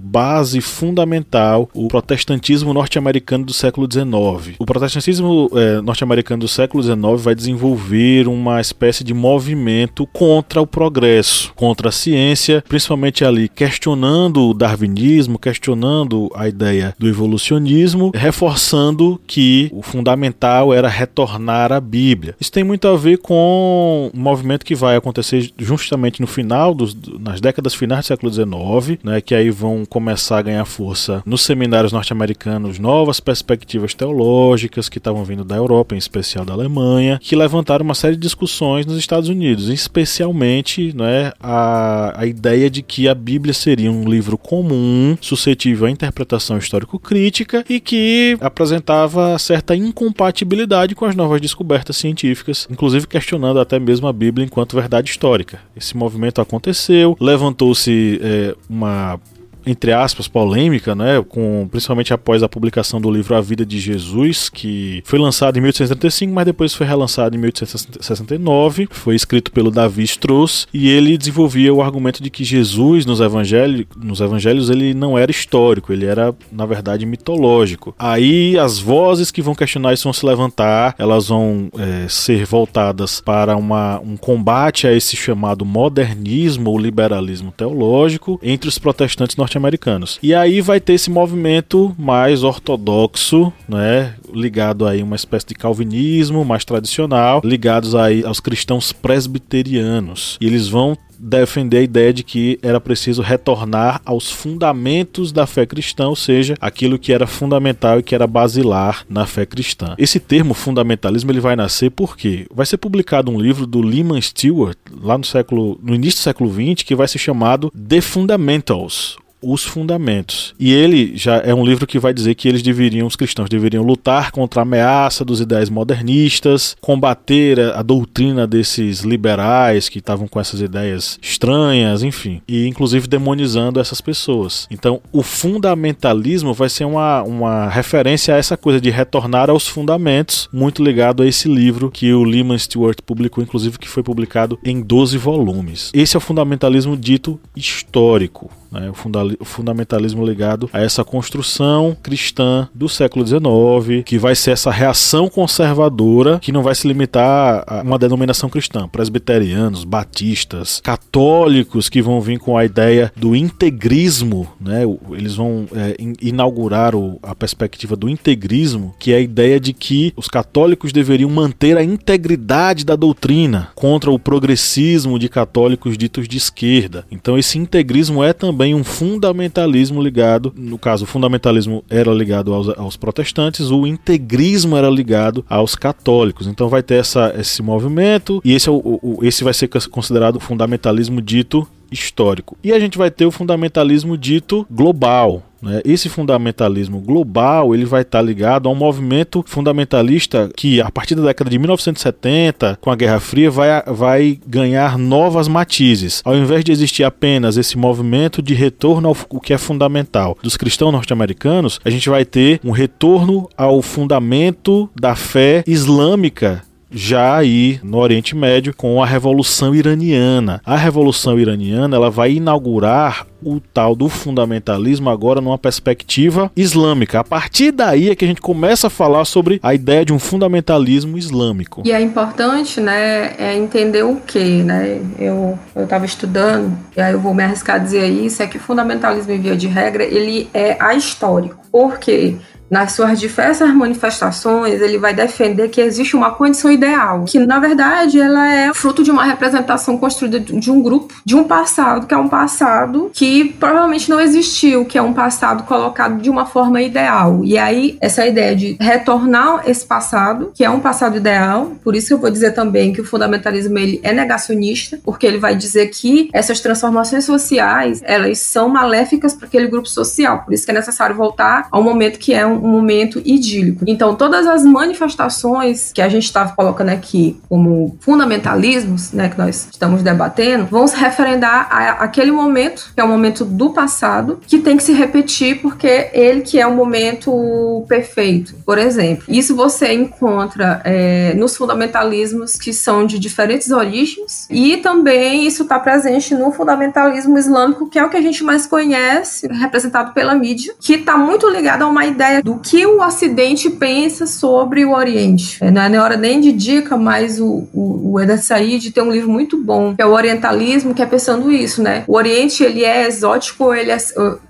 base 0.00 0.60
fundamental 0.60 1.70
o 1.72 1.86
protestantismo 1.86 2.74
norte-americano 2.74 3.44
do 3.44 3.52
século 3.52 3.86
XIX. 3.88 4.56
O 4.58 4.66
protestantismo 4.66 5.48
é, 5.54 5.80
norte-americano 5.80 6.40
do 6.40 6.48
século 6.48 6.82
XIX 6.82 6.98
vai 7.18 7.36
desenvolver 7.36 8.26
uma 8.26 8.60
espécie 8.60 9.04
de 9.04 9.14
movimento 9.14 10.04
contra 10.08 10.60
o 10.60 10.66
progresso, 10.66 11.52
contra 11.54 11.90
a 11.90 11.92
ciência, 11.92 12.64
principalmente 12.68 13.24
ali 13.24 13.48
questionando 13.48 14.48
o 14.48 14.52
darwinismo, 14.52 15.38
questionando 15.38 16.28
a 16.34 16.48
ideia 16.48 16.96
do 16.98 17.08
evolucionismo, 17.08 18.10
reforçando 18.12 19.20
que 19.24 19.70
o 19.72 19.82
fundamental 19.82 20.74
era 20.74 20.88
retornar 20.88 21.70
à 21.70 21.78
Bíblia. 21.78 22.34
Isso 22.40 22.50
tem 22.50 22.64
muito 22.64 22.88
a 22.88 22.96
ver 22.96 23.18
com 23.18 24.10
um 24.12 24.20
movimento 24.20 24.64
que 24.64 24.74
vai 24.74 24.96
acontecer 24.96 25.52
justamente 25.56 26.20
no 26.20 26.26
final 26.26 26.74
dos, 26.74 26.92
nas 27.20 27.40
décadas 27.40 27.72
finais 27.72 28.04
do 28.04 28.08
século 28.08 28.32
XIX, 28.32 28.63
né, 29.02 29.20
que 29.20 29.34
aí 29.34 29.50
vão 29.50 29.84
começar 29.84 30.38
a 30.38 30.42
ganhar 30.42 30.64
força 30.64 31.22
nos 31.26 31.42
seminários 31.42 31.92
norte-americanos 31.92 32.78
novas 32.78 33.20
perspectivas 33.20 33.94
teológicas 33.94 34.88
que 34.88 34.98
estavam 34.98 35.24
vindo 35.24 35.44
da 35.44 35.56
Europa, 35.56 35.94
em 35.94 35.98
especial 35.98 36.44
da 36.44 36.52
Alemanha, 36.52 37.18
que 37.22 37.36
levantaram 37.36 37.84
uma 37.84 37.94
série 37.94 38.16
de 38.16 38.22
discussões 38.22 38.86
nos 38.86 38.96
Estados 38.96 39.28
Unidos, 39.28 39.68
especialmente 39.68 40.94
né, 40.96 41.32
a, 41.40 42.20
a 42.20 42.26
ideia 42.26 42.70
de 42.70 42.82
que 42.82 43.08
a 43.08 43.14
Bíblia 43.14 43.54
seria 43.54 43.90
um 43.90 44.08
livro 44.08 44.38
comum, 44.38 45.16
suscetível 45.20 45.86
à 45.86 45.90
interpretação 45.90 46.58
histórico-crítica 46.58 47.64
e 47.68 47.80
que 47.80 48.36
apresentava 48.40 49.38
certa 49.38 49.76
incompatibilidade 49.76 50.94
com 50.94 51.04
as 51.04 51.14
novas 51.14 51.40
descobertas 51.40 51.96
científicas, 51.96 52.66
inclusive 52.70 53.06
questionando 53.06 53.60
até 53.60 53.78
mesmo 53.78 54.06
a 54.06 54.12
Bíblia 54.12 54.46
enquanto 54.46 54.76
verdade 54.76 55.10
histórica. 55.10 55.60
Esse 55.76 55.96
movimento 55.96 56.40
aconteceu, 56.40 57.16
levantou-se 57.20 58.20
é, 58.22 58.53
uma 58.68 59.20
entre 59.66 59.92
aspas, 59.92 60.28
polêmica, 60.28 60.94
né, 60.94 61.24
com, 61.28 61.68
principalmente 61.70 62.12
após 62.12 62.42
a 62.42 62.48
publicação 62.48 63.00
do 63.00 63.10
livro 63.10 63.34
A 63.34 63.40
Vida 63.40 63.64
de 63.64 63.78
Jesus, 63.78 64.48
que 64.48 65.02
foi 65.04 65.18
lançado 65.18 65.56
em 65.56 65.60
1835, 65.60 66.32
mas 66.32 66.46
depois 66.46 66.74
foi 66.74 66.86
relançado 66.86 67.36
em 67.36 67.38
1869, 67.38 68.88
foi 68.90 69.14
escrito 69.14 69.50
pelo 69.52 69.70
Davi 69.70 70.02
Strauss, 70.02 70.66
e 70.72 70.88
ele 70.88 71.16
desenvolvia 71.16 71.72
o 71.72 71.82
argumento 71.82 72.22
de 72.22 72.30
que 72.30 72.44
Jesus, 72.44 73.06
nos 73.06 73.20
evangelhos, 73.20 73.86
nos 73.96 74.20
evangelhos 74.20 74.70
ele 74.70 74.94
não 74.94 75.18
era 75.18 75.30
histórico, 75.30 75.92
ele 75.92 76.06
era, 76.06 76.34
na 76.50 76.66
verdade, 76.66 77.06
mitológico. 77.06 77.94
Aí 77.98 78.58
as 78.58 78.78
vozes 78.78 79.30
que 79.30 79.42
vão 79.42 79.54
questionar 79.54 79.92
isso 79.92 80.04
vão 80.04 80.12
se 80.12 80.24
levantar, 80.24 80.94
elas 80.98 81.28
vão 81.28 81.70
é, 81.78 82.08
ser 82.08 82.44
voltadas 82.44 83.20
para 83.20 83.56
uma, 83.56 83.98
um 84.00 84.16
combate 84.16 84.86
a 84.86 84.92
esse 84.92 85.16
chamado 85.16 85.64
modernismo 85.64 86.70
ou 86.70 86.78
liberalismo 86.78 87.52
teológico 87.52 88.38
entre 88.42 88.68
os 88.68 88.78
protestantes 88.78 89.36
norte 89.36 89.53
norte-americanos. 89.54 90.18
E 90.22 90.34
aí 90.34 90.60
vai 90.60 90.80
ter 90.80 90.94
esse 90.94 91.10
movimento 91.10 91.94
mais 91.98 92.42
ortodoxo, 92.42 93.52
né, 93.68 94.14
ligado 94.32 94.86
aí 94.86 95.00
a 95.00 95.04
uma 95.04 95.16
espécie 95.16 95.46
de 95.46 95.54
calvinismo 95.54 96.44
mais 96.44 96.64
tradicional, 96.64 97.40
ligados 97.44 97.94
aí 97.94 98.24
aos 98.24 98.40
cristãos 98.40 98.92
presbiterianos. 98.92 100.36
E 100.40 100.46
eles 100.46 100.68
vão 100.68 100.96
defender 101.18 101.78
a 101.78 101.82
ideia 101.82 102.12
de 102.12 102.22
que 102.22 102.58
era 102.60 102.80
preciso 102.80 103.22
retornar 103.22 104.00
aos 104.04 104.30
fundamentos 104.30 105.32
da 105.32 105.46
fé 105.46 105.64
cristã, 105.64 106.08
ou 106.08 106.16
seja, 106.16 106.54
aquilo 106.60 106.98
que 106.98 107.12
era 107.12 107.26
fundamental 107.26 107.98
e 107.98 108.02
que 108.02 108.14
era 108.14 108.26
basilar 108.26 109.04
na 109.08 109.24
fé 109.24 109.46
cristã. 109.46 109.94
Esse 109.96 110.20
termo 110.20 110.52
fundamentalismo 110.52 111.30
ele 111.30 111.40
vai 111.40 111.56
nascer 111.56 111.90
porque 111.90 112.46
vai 112.52 112.66
ser 112.66 112.76
publicado 112.76 113.30
um 113.30 113.40
livro 113.40 113.66
do 113.66 113.80
Lehman 113.80 114.20
Stewart 114.20 114.76
lá 115.00 115.16
no 115.16 115.24
século 115.24 115.78
no 115.82 115.94
início 115.94 116.20
do 116.20 116.24
século 116.24 116.50
20 116.50 116.84
que 116.84 116.94
vai 116.94 117.08
ser 117.08 117.18
chamado 117.18 117.70
The 117.70 118.00
Fundamentals, 118.00 119.16
os 119.44 119.64
fundamentos. 119.64 120.54
E 120.58 120.72
ele 120.72 121.16
já 121.16 121.36
é 121.36 121.54
um 121.54 121.64
livro 121.64 121.86
que 121.86 121.98
vai 121.98 122.14
dizer 122.14 122.34
que 122.34 122.48
eles 122.48 122.62
deveriam, 122.62 123.06
os 123.06 123.16
cristãos 123.16 123.48
deveriam 123.48 123.84
lutar 123.84 124.30
contra 124.30 124.60
a 124.60 124.62
ameaça 124.62 125.24
dos 125.24 125.40
ideais 125.40 125.68
modernistas, 125.68 126.76
combater 126.80 127.60
a, 127.60 127.82
doutrina 127.82 128.46
desses 128.46 129.00
liberais 129.00 129.88
que 129.88 129.98
estavam 129.98 130.26
com 130.26 130.40
essas 130.40 130.60
ideias 130.60 131.18
estranhas, 131.20 132.02
enfim, 132.02 132.40
e 132.48 132.66
inclusive 132.66 133.06
demonizando 133.06 133.78
essas 133.78 134.00
pessoas. 134.00 134.66
Então, 134.70 135.00
o 135.12 135.22
fundamentalismo 135.22 136.54
vai 136.54 136.68
ser 136.68 136.84
uma, 136.84 137.22
uma 137.22 137.68
referência 137.68 138.34
a 138.34 138.38
essa 138.38 138.56
coisa 138.56 138.80
de 138.80 138.90
retornar 138.90 139.50
aos 139.50 139.68
fundamentos, 139.68 140.48
muito 140.52 140.82
ligado 140.82 141.22
a 141.22 141.26
esse 141.26 141.48
livro 141.48 141.90
que 141.90 142.12
o 142.12 142.24
Lehman 142.24 142.58
Stewart 142.58 142.98
publicou, 143.04 143.44
inclusive 143.44 143.78
que 143.78 143.88
foi 143.88 144.02
publicado 144.02 144.58
em 144.64 144.80
12 144.80 145.18
volumes. 145.18 145.90
Esse 145.92 146.16
é 146.16 146.18
o 146.18 146.20
fundamentalismo 146.20 146.96
dito 146.96 147.38
histórico 147.54 148.50
né, 148.74 148.90
o, 148.90 149.44
fundamentalismo 149.44 150.26
ligado 150.26 150.68
a 150.72 150.80
essa 150.80 151.04
construção 151.04 151.96
cristã 152.02 152.68
do 152.74 152.88
século 152.88 153.26
XIX, 153.26 154.04
que 154.04 154.18
vai 154.18 154.34
ser 154.34 154.50
essa 154.50 154.70
reação 154.70 155.28
conservadora 155.28 156.38
que 156.40 156.52
não 156.52 156.62
vai 156.62 156.74
se 156.74 156.88
limitar 156.88 157.64
a 157.66 157.82
uma 157.82 157.98
denominação 157.98 158.50
cristã. 158.50 158.88
Presbiterianos, 158.88 159.84
batistas, 159.84 160.80
católicos 160.82 161.88
que 161.88 162.02
vão 162.02 162.20
vir 162.20 162.38
com 162.38 162.58
a 162.58 162.64
ideia 162.64 163.12
do 163.16 163.36
integrismo, 163.36 164.48
né, 164.60 164.82
eles 165.12 165.36
vão 165.36 165.66
é, 165.74 165.96
inaugurar 166.20 166.94
o, 166.94 167.18
a 167.22 167.34
perspectiva 167.34 167.94
do 167.94 168.08
integrismo, 168.08 168.94
que 168.98 169.12
é 169.12 169.16
a 169.16 169.20
ideia 169.20 169.60
de 169.60 169.72
que 169.72 170.12
os 170.16 170.28
católicos 170.28 170.92
deveriam 170.92 171.30
manter 171.30 171.76
a 171.76 171.84
integridade 171.84 172.84
da 172.84 172.96
doutrina 172.96 173.68
contra 173.74 174.10
o 174.10 174.18
progressismo 174.18 175.18
de 175.18 175.28
católicos 175.28 175.96
ditos 175.96 176.26
de 176.26 176.36
esquerda. 176.36 177.04
Então 177.10 177.38
esse 177.38 177.58
integrismo 177.58 178.22
é 178.22 178.32
também 178.32 178.63
também 178.64 178.74
um 178.74 178.82
fundamentalismo 178.82 180.02
ligado, 180.02 180.52
no 180.56 180.78
caso, 180.78 181.04
o 181.04 181.06
fundamentalismo 181.06 181.84
era 181.90 182.10
ligado 182.12 182.54
aos, 182.54 182.68
aos 182.70 182.96
protestantes, 182.96 183.70
o 183.70 183.86
integrismo 183.86 184.74
era 184.74 184.88
ligado 184.88 185.44
aos 185.48 185.74
católicos. 185.74 186.46
Então 186.46 186.68
vai 186.68 186.82
ter 186.82 186.94
essa, 186.94 187.34
esse 187.38 187.62
movimento, 187.62 188.40
e 188.42 188.54
esse, 188.54 188.68
é 188.68 188.72
o, 188.72 188.76
o, 189.02 189.18
esse 189.22 189.44
vai 189.44 189.52
ser 189.52 189.68
considerado 189.90 190.36
o 190.36 190.40
fundamentalismo 190.40 191.20
dito 191.20 191.68
histórico. 191.90 192.56
E 192.62 192.72
a 192.72 192.78
gente 192.78 192.98
vai 192.98 193.10
ter 193.10 193.26
o 193.26 193.30
fundamentalismo 193.30 194.16
dito 194.16 194.66
global, 194.70 195.42
né? 195.64 195.80
Esse 195.84 196.08
fundamentalismo 196.08 197.00
global 197.00 197.74
ele 197.74 197.86
vai 197.86 198.02
estar 198.02 198.20
ligado 198.20 198.68
a 198.68 198.72
um 198.72 198.74
movimento 198.74 199.42
fundamentalista 199.46 200.50
que, 200.54 200.80
a 200.80 200.90
partir 200.90 201.14
da 201.14 201.22
década 201.22 201.48
de 201.48 201.58
1970, 201.58 202.78
com 202.80 202.90
a 202.90 202.96
Guerra 202.96 203.18
Fria, 203.18 203.50
vai, 203.50 203.82
vai 203.86 204.38
ganhar 204.46 204.98
novas 204.98 205.48
matizes. 205.48 206.20
Ao 206.24 206.36
invés 206.36 206.62
de 206.62 206.70
existir 206.70 207.02
apenas 207.02 207.56
esse 207.56 207.78
movimento 207.78 208.42
de 208.42 208.52
retorno 208.52 209.08
ao 209.08 209.40
que 209.40 209.54
é 209.54 209.58
fundamental 209.58 210.36
dos 210.42 210.56
cristãos 210.56 210.92
norte-americanos, 210.92 211.80
a 211.84 211.90
gente 211.90 212.10
vai 212.10 212.24
ter 212.24 212.60
um 212.62 212.70
retorno 212.70 213.48
ao 213.56 213.80
fundamento 213.80 214.90
da 214.94 215.14
fé 215.14 215.64
islâmica 215.66 216.62
já 216.94 217.36
aí 217.36 217.80
no 217.82 217.98
Oriente 217.98 218.36
Médio 218.36 218.74
com 218.74 219.02
a 219.02 219.06
Revolução 219.06 219.74
Iraniana. 219.74 220.62
A 220.64 220.76
Revolução 220.76 221.38
Iraniana 221.38 221.96
ela 221.96 222.10
vai 222.10 222.32
inaugurar 222.32 223.26
o 223.42 223.60
tal 223.60 223.94
do 223.94 224.08
fundamentalismo 224.08 225.10
agora 225.10 225.40
numa 225.40 225.58
perspectiva 225.58 226.50
islâmica. 226.56 227.20
A 227.20 227.24
partir 227.24 227.72
daí 227.72 228.08
é 228.08 228.14
que 228.14 228.24
a 228.24 228.28
gente 228.28 228.40
começa 228.40 228.86
a 228.86 228.90
falar 228.90 229.24
sobre 229.26 229.60
a 229.62 229.74
ideia 229.74 230.04
de 230.04 230.12
um 230.12 230.18
fundamentalismo 230.18 231.18
islâmico. 231.18 231.82
E 231.84 231.92
é 231.92 232.00
importante, 232.00 232.80
né, 232.80 233.34
é 233.38 233.54
entender 233.54 234.02
o 234.02 234.16
que, 234.16 234.62
né? 234.62 235.00
Eu 235.18 235.58
eu 235.74 235.84
estava 235.84 236.06
estudando 236.06 236.76
e 236.96 237.00
aí 237.00 237.12
eu 237.12 237.20
vou 237.20 237.34
me 237.34 237.42
arriscar 237.42 237.76
a 237.76 237.78
dizer 237.78 238.08
isso 238.08 238.42
é 238.42 238.46
que 238.46 238.56
o 238.56 238.60
fundamentalismo 238.60 239.32
em 239.32 239.40
via 239.40 239.56
de 239.56 239.66
regra 239.66 240.04
ele 240.04 240.48
é 240.54 240.76
ahistórico. 240.80 241.56
Por 241.70 241.98
quê? 241.98 242.36
Nas 242.70 242.92
suas 242.92 243.20
diversas 243.20 243.72
manifestações, 243.74 244.80
ele 244.80 244.98
vai 244.98 245.14
defender 245.14 245.68
que 245.68 245.80
existe 245.80 246.16
uma 246.16 246.30
condição 246.30 246.70
ideal, 246.70 247.24
que 247.24 247.38
na 247.38 247.58
verdade 247.58 248.20
ela 248.20 248.52
é 248.52 248.74
fruto 248.74 249.02
de 249.02 249.10
uma 249.10 249.24
representação 249.24 249.96
construída 249.96 250.40
de 250.40 250.70
um 250.70 250.82
grupo, 250.82 251.14
de 251.24 251.36
um 251.36 251.44
passado, 251.44 252.06
que 252.06 252.14
é 252.14 252.16
um 252.16 252.28
passado 252.28 253.10
que 253.12 253.44
provavelmente 253.60 254.10
não 254.10 254.20
existiu, 254.20 254.84
que 254.84 254.98
é 254.98 255.02
um 255.02 255.12
passado 255.12 255.64
colocado 255.64 256.20
de 256.20 256.30
uma 256.30 256.46
forma 256.46 256.80
ideal. 256.82 257.40
E 257.44 257.58
aí, 257.58 257.96
essa 258.00 258.26
ideia 258.26 258.56
de 258.56 258.76
retornar 258.80 259.62
esse 259.66 259.84
passado, 259.84 260.50
que 260.54 260.64
é 260.64 260.70
um 260.70 260.80
passado 260.80 261.16
ideal, 261.16 261.72
por 261.82 261.94
isso 261.94 262.12
eu 262.12 262.18
vou 262.18 262.30
dizer 262.30 262.52
também 262.52 262.92
que 262.92 263.00
o 263.00 263.04
fundamentalismo 263.04 263.78
ele 263.78 264.00
é 264.02 264.12
negacionista, 264.12 264.98
porque 265.04 265.26
ele 265.26 265.38
vai 265.38 265.54
dizer 265.54 265.88
que 265.88 266.28
essas 266.32 266.60
transformações 266.60 267.24
sociais, 267.24 268.00
elas 268.04 268.38
são 268.38 268.68
maléficas 268.68 269.34
para 269.34 269.46
aquele 269.46 269.68
grupo 269.68 269.88
social, 269.88 270.42
por 270.42 270.52
isso 270.52 270.64
que 270.64 270.70
é 270.70 270.74
necessário 270.74 271.14
voltar 271.14 271.68
ao 271.70 271.82
momento 271.82 272.18
que 272.18 272.32
é 272.32 272.46
um 272.46 272.53
um 272.54 272.68
momento 272.68 273.20
idílico. 273.24 273.84
Então, 273.86 274.14
todas 274.14 274.46
as 274.46 274.64
manifestações 274.64 275.92
que 275.92 276.02
a 276.02 276.08
gente 276.08 276.24
estava 276.24 276.54
colocando 276.54 276.90
aqui 276.90 277.38
como 277.48 277.96
fundamentalismos, 278.00 279.12
né, 279.12 279.28
que 279.28 279.38
nós 279.38 279.68
estamos 279.70 280.02
debatendo, 280.02 280.66
vão 280.66 280.86
se 280.86 280.96
referendar 280.96 281.68
a, 281.70 282.04
aquele 282.04 282.30
momento, 282.30 282.92
que 282.94 283.00
é 283.00 283.04
o 283.04 283.08
momento 283.08 283.44
do 283.44 283.70
passado, 283.70 284.40
que 284.46 284.58
tem 284.58 284.76
que 284.76 284.82
se 284.82 284.92
repetir 284.92 285.60
porque 285.60 286.10
ele 286.12 286.40
que 286.42 286.60
é 286.60 286.66
o 286.66 286.74
momento 286.74 287.84
perfeito. 287.88 288.54
Por 288.64 288.78
exemplo, 288.78 289.24
isso 289.28 289.54
você 289.54 289.92
encontra 289.92 290.80
é, 290.84 291.34
nos 291.34 291.56
fundamentalismos 291.56 292.54
que 292.56 292.72
são 292.72 293.06
de 293.06 293.18
diferentes 293.18 293.70
origens 293.70 294.46
e 294.50 294.76
também 294.78 295.46
isso 295.46 295.62
está 295.62 295.78
presente 295.78 296.34
no 296.34 296.52
fundamentalismo 296.52 297.38
islâmico, 297.38 297.88
que 297.88 297.98
é 297.98 298.04
o 298.04 298.08
que 298.08 298.16
a 298.16 298.22
gente 298.22 298.42
mais 298.44 298.66
conhece, 298.66 299.46
representado 299.48 300.12
pela 300.12 300.34
mídia, 300.34 300.74
que 300.80 300.94
está 300.94 301.16
muito 301.16 301.48
ligado 301.48 301.82
a 301.82 301.86
uma 301.86 302.04
ideia 302.04 302.42
do 302.44 302.58
que 302.58 302.84
o 302.84 303.02
Ocidente 303.02 303.70
pensa 303.70 304.26
sobre 304.26 304.84
o 304.84 304.92
Oriente. 304.92 305.56
É, 305.64 305.70
não 305.70 305.80
é 305.80 305.98
hora 305.98 306.14
nem 306.14 306.38
de 306.42 306.52
dica, 306.52 306.94
mas 306.94 307.40
o, 307.40 307.66
o, 307.72 308.20
o 308.20 308.36
Said 308.36 308.92
tem 308.92 309.02
um 309.02 309.10
livro 309.10 309.30
muito 309.30 309.56
bom, 309.56 309.94
que 309.94 310.02
é 310.02 310.06
o 310.06 310.12
Orientalismo, 310.12 310.92
que 310.92 311.00
é 311.00 311.06
pensando 311.06 311.50
isso, 311.50 311.82
né? 311.82 312.04
O 312.06 312.14
Oriente, 312.14 312.62
ele 312.62 312.84
é 312.84 313.06
exótico, 313.06 313.72
ele 313.72 313.90
é, 313.90 313.96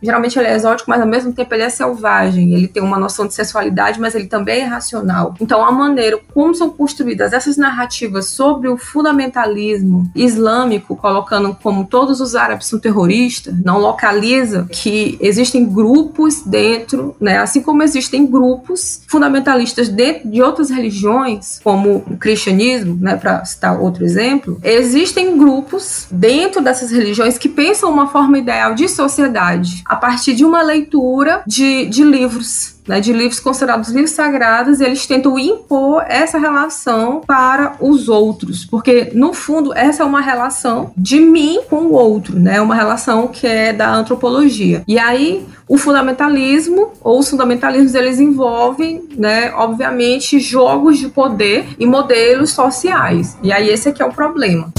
geralmente 0.02 0.36
ele 0.36 0.48
é 0.48 0.56
exótico, 0.56 0.90
mas 0.90 1.00
ao 1.00 1.06
mesmo 1.06 1.32
tempo 1.32 1.54
ele 1.54 1.62
é 1.62 1.68
selvagem, 1.68 2.52
ele 2.54 2.66
tem 2.66 2.82
uma 2.82 2.98
noção 2.98 3.28
de 3.28 3.34
sensualidade, 3.34 4.00
mas 4.00 4.16
ele 4.16 4.26
também 4.26 4.62
é 4.62 4.64
racional. 4.64 5.36
Então, 5.40 5.64
a 5.64 5.70
maneira 5.70 6.18
como 6.34 6.52
são 6.52 6.70
construídas 6.70 7.32
essas 7.32 7.56
narrativas 7.56 8.26
sobre 8.26 8.68
o 8.68 8.76
fundamentalismo 8.76 10.10
islâmico, 10.16 10.96
colocando 10.96 11.56
como 11.62 11.86
todos 11.86 12.20
os 12.20 12.34
árabes 12.34 12.66
são 12.66 12.80
terroristas, 12.80 13.54
não 13.64 13.78
localiza 13.78 14.66
que 14.68 15.16
existem 15.20 15.64
grupos 15.64 16.42
dentro, 16.42 17.14
né? 17.20 17.38
Assim 17.38 17.62
como 17.62 17.83
existem 17.84 18.26
grupos 18.26 19.02
fundamentalistas 19.06 19.88
dentro 19.88 20.28
de 20.28 20.42
outras 20.42 20.70
religiões, 20.70 21.60
como 21.62 22.04
o 22.08 22.16
cristianismo, 22.16 22.98
né? 23.00 23.16
Para 23.16 23.44
citar 23.44 23.80
outro 23.80 24.04
exemplo, 24.04 24.58
existem 24.62 25.36
grupos 25.36 26.06
dentro 26.10 26.60
dessas 26.60 26.90
religiões 26.90 27.38
que 27.38 27.48
pensam 27.48 27.90
uma 27.90 28.08
forma 28.08 28.38
ideal 28.38 28.74
de 28.74 28.88
sociedade 28.88 29.82
a 29.84 29.96
partir 29.96 30.34
de 30.34 30.44
uma 30.44 30.62
leitura 30.62 31.42
de, 31.46 31.86
de 31.86 32.02
livros 32.02 32.73
né, 32.86 33.00
de 33.00 33.12
livros 33.12 33.40
considerados 33.40 33.90
livros 33.90 34.10
sagrados, 34.10 34.80
eles 34.80 35.06
tentam 35.06 35.38
impor 35.38 36.04
essa 36.06 36.38
relação 36.38 37.20
para 37.26 37.76
os 37.80 38.08
outros, 38.08 38.64
porque 38.64 39.10
no 39.14 39.32
fundo 39.32 39.72
essa 39.74 40.02
é 40.02 40.06
uma 40.06 40.20
relação 40.20 40.92
de 40.96 41.20
mim 41.20 41.60
com 41.68 41.76
o 41.76 41.92
outro, 41.92 42.38
né, 42.38 42.60
uma 42.60 42.74
relação 42.74 43.28
que 43.28 43.46
é 43.46 43.72
da 43.72 43.92
antropologia. 43.92 44.82
E 44.86 44.98
aí 44.98 45.46
o 45.68 45.78
fundamentalismo 45.78 46.92
ou 47.00 47.18
os 47.18 47.28
fundamentalismos 47.28 47.94
eles 47.94 48.20
envolvem, 48.20 49.08
né, 49.16 49.52
obviamente, 49.54 50.38
jogos 50.38 50.98
de 50.98 51.08
poder 51.08 51.66
e 51.78 51.86
modelos 51.86 52.50
sociais. 52.50 53.36
E 53.42 53.52
aí 53.52 53.68
esse 53.68 53.88
aqui 53.88 54.02
é 54.02 54.06
o 54.06 54.12
problema. 54.12 54.72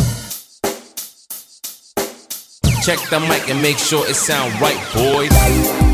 Check 2.84 3.00
the 3.10 3.20
mic 3.20 3.50
and 3.50 3.62
make 3.64 3.80
sure 3.80 4.06
it 4.06 4.16
sound 4.16 4.52
right, 4.62 4.80
boys. 4.94 5.85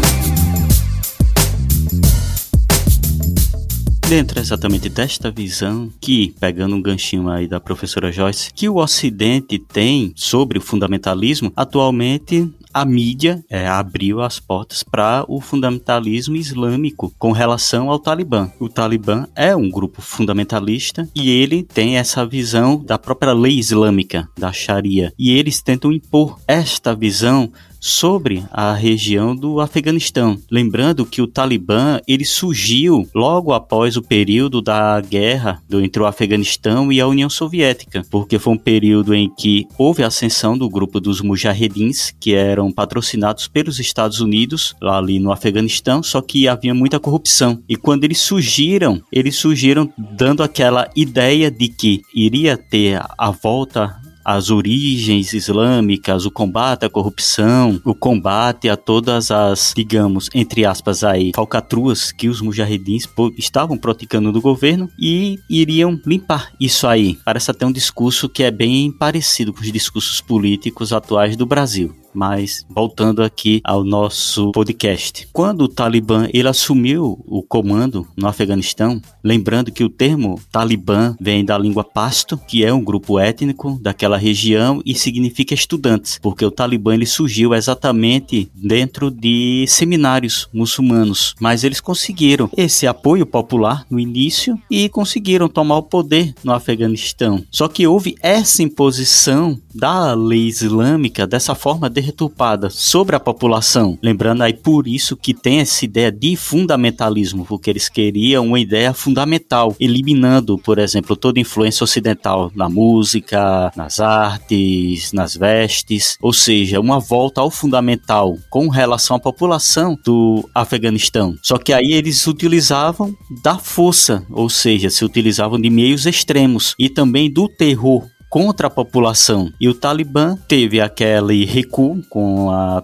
Dentro 4.11 4.41
exatamente 4.41 4.89
desta 4.89 5.31
visão 5.31 5.89
que, 6.01 6.35
pegando 6.37 6.75
um 6.75 6.81
ganchinho 6.81 7.29
aí 7.29 7.47
da 7.47 7.61
professora 7.61 8.11
Joyce, 8.11 8.51
que 8.53 8.67
o 8.67 8.75
Ocidente 8.75 9.57
tem 9.57 10.11
sobre 10.17 10.57
o 10.57 10.61
fundamentalismo, 10.61 11.49
atualmente 11.55 12.53
a 12.73 12.83
mídia 12.83 13.41
é, 13.49 13.65
abriu 13.69 14.19
as 14.19 14.37
portas 14.37 14.83
para 14.83 15.23
o 15.29 15.39
fundamentalismo 15.39 16.35
islâmico 16.35 17.13
com 17.17 17.31
relação 17.31 17.89
ao 17.89 17.99
Talibã. 17.99 18.51
O 18.59 18.67
Talibã 18.67 19.27
é 19.33 19.55
um 19.55 19.69
grupo 19.69 20.01
fundamentalista 20.01 21.07
e 21.15 21.29
ele 21.29 21.63
tem 21.63 21.95
essa 21.95 22.25
visão 22.25 22.83
da 22.83 22.99
própria 22.99 23.31
lei 23.31 23.57
islâmica, 23.57 24.27
da 24.37 24.51
Sharia, 24.51 25.13
e 25.17 25.31
eles 25.31 25.61
tentam 25.61 25.89
impor 25.89 26.37
esta 26.45 26.93
visão 26.93 27.49
sobre 27.81 28.43
a 28.51 28.73
região 28.73 29.35
do 29.35 29.59
Afeganistão. 29.59 30.37
Lembrando 30.51 31.03
que 31.03 31.21
o 31.21 31.27
Talibã 31.27 31.99
ele 32.07 32.23
surgiu 32.23 33.09
logo 33.13 33.51
após 33.51 33.97
o 33.97 34.03
período 34.03 34.61
da 34.61 35.01
guerra 35.01 35.61
do, 35.67 35.81
entre 35.81 36.01
o 36.01 36.05
Afeganistão 36.05 36.91
e 36.91 37.01
a 37.01 37.07
União 37.07 37.29
Soviética, 37.29 38.05
porque 38.11 38.37
foi 38.37 38.53
um 38.53 38.57
período 38.57 39.15
em 39.15 39.27
que 39.27 39.67
houve 39.79 40.03
a 40.03 40.07
ascensão 40.07 40.55
do 40.55 40.69
grupo 40.69 40.99
dos 40.99 41.21
Mujahedins, 41.21 42.13
que 42.19 42.35
eram 42.35 42.71
patrocinados 42.71 43.47
pelos 43.47 43.79
Estados 43.79 44.21
Unidos 44.21 44.75
lá 44.79 44.99
ali 44.99 45.19
no 45.19 45.31
Afeganistão, 45.31 46.03
só 46.03 46.21
que 46.21 46.47
havia 46.47 46.75
muita 46.75 46.99
corrupção. 46.99 47.63
E 47.67 47.75
quando 47.75 48.03
eles 48.03 48.19
surgiram, 48.19 49.01
eles 49.11 49.35
surgiram 49.35 49.91
dando 49.97 50.43
aquela 50.43 50.87
ideia 50.95 51.49
de 51.49 51.67
que 51.67 52.01
iria 52.13 52.55
ter 52.55 53.01
a 53.17 53.31
volta 53.31 53.99
as 54.23 54.49
origens 54.49 55.33
islâmicas, 55.33 56.25
o 56.25 56.31
combate 56.31 56.85
à 56.85 56.89
corrupção, 56.89 57.81
o 57.83 57.93
combate 57.93 58.69
a 58.69 58.77
todas 58.77 59.31
as, 59.31 59.73
digamos, 59.75 60.29
entre 60.33 60.65
aspas 60.65 61.03
aí, 61.03 61.31
falcatruas 61.35 62.11
que 62.11 62.29
os 62.29 62.41
mujahedins 62.41 63.07
estavam 63.37 63.77
praticando 63.77 64.31
no 64.31 64.41
governo 64.41 64.89
e 64.99 65.39
iriam 65.49 65.99
limpar 66.05 66.51
isso 66.59 66.87
aí. 66.87 67.17
Parece 67.23 67.51
até 67.51 67.65
um 67.65 67.71
discurso 67.71 68.29
que 68.29 68.43
é 68.43 68.51
bem 68.51 68.91
parecido 68.91 69.53
com 69.53 69.61
os 69.61 69.71
discursos 69.71 70.21
políticos 70.21 70.93
atuais 70.93 71.35
do 71.35 71.45
Brasil. 71.45 72.00
Mas 72.13 72.65
voltando 72.69 73.23
aqui 73.23 73.61
ao 73.63 73.83
nosso 73.83 74.51
podcast. 74.51 75.27
Quando 75.31 75.63
o 75.63 75.67
Talibã 75.67 76.27
ele 76.33 76.47
assumiu 76.47 77.23
o 77.25 77.41
comando 77.41 78.07
no 78.15 78.27
Afeganistão, 78.27 79.01
lembrando 79.23 79.71
que 79.71 79.83
o 79.83 79.89
termo 79.89 80.39
Talibã 80.51 81.15
vem 81.19 81.45
da 81.45 81.57
língua 81.57 81.83
pasto, 81.83 82.37
que 82.37 82.63
é 82.63 82.73
um 82.73 82.83
grupo 82.83 83.19
étnico 83.19 83.79
daquela 83.81 84.17
região 84.17 84.81
e 84.85 84.93
significa 84.93 85.53
estudantes, 85.53 86.19
porque 86.21 86.45
o 86.45 86.51
Talibã 86.51 86.93
ele 86.93 87.05
surgiu 87.05 87.53
exatamente 87.53 88.49
dentro 88.53 89.09
de 89.09 89.65
seminários 89.67 90.47
muçulmanos, 90.53 91.35
mas 91.39 91.63
eles 91.63 91.79
conseguiram 91.79 92.49
esse 92.57 92.87
apoio 92.87 93.25
popular 93.25 93.85
no 93.89 93.99
início 93.99 94.59
e 94.69 94.89
conseguiram 94.89 95.47
tomar 95.47 95.77
o 95.77 95.83
poder 95.83 96.33
no 96.43 96.51
Afeganistão. 96.51 97.43
Só 97.51 97.67
que 97.67 97.87
houve 97.87 98.15
essa 98.21 98.63
imposição 98.63 99.59
da 99.73 100.13
lei 100.13 100.47
islâmica 100.47 101.25
dessa 101.25 101.55
forma 101.55 101.89
de 101.89 102.00
deturpada 102.01 102.69
sobre 102.69 103.15
a 103.15 103.19
população. 103.19 103.97
Lembrando 104.01 104.41
aí 104.41 104.53
por 104.53 104.87
isso 104.87 105.15
que 105.15 105.33
tem 105.33 105.59
essa 105.59 105.85
ideia 105.85 106.11
de 106.11 106.35
fundamentalismo, 106.35 107.45
porque 107.45 107.69
eles 107.69 107.89
queriam 107.89 108.47
uma 108.47 108.59
ideia 108.59 108.93
fundamental, 108.93 109.75
eliminando, 109.79 110.57
por 110.57 110.79
exemplo, 110.79 111.15
toda 111.15 111.39
influência 111.39 111.83
ocidental 111.83 112.51
na 112.55 112.69
música, 112.69 113.71
nas 113.75 113.99
artes, 113.99 115.11
nas 115.13 115.35
vestes, 115.35 116.17
ou 116.21 116.33
seja, 116.33 116.79
uma 116.79 116.99
volta 116.99 117.41
ao 117.41 117.51
fundamental 117.51 118.37
com 118.49 118.67
relação 118.67 119.15
à 119.17 119.19
população 119.19 119.97
do 120.03 120.49
Afeganistão. 120.53 121.35
Só 121.41 121.57
que 121.57 121.73
aí 121.73 121.93
eles 121.93 122.25
utilizavam 122.27 123.15
da 123.43 123.57
força, 123.57 124.25
ou 124.29 124.49
seja, 124.49 124.89
se 124.89 125.03
utilizavam 125.03 125.59
de 125.59 125.69
meios 125.69 126.05
extremos 126.05 126.75
e 126.77 126.89
também 126.89 127.31
do 127.31 127.47
terror 127.47 128.05
contra 128.31 128.67
a 128.67 128.69
população. 128.69 129.51
E 129.59 129.67
o 129.67 129.73
Talibã 129.73 130.37
teve 130.47 130.79
aquele 130.79 131.43
recuo 131.43 132.01
com 132.09 132.49
a, 132.49 132.81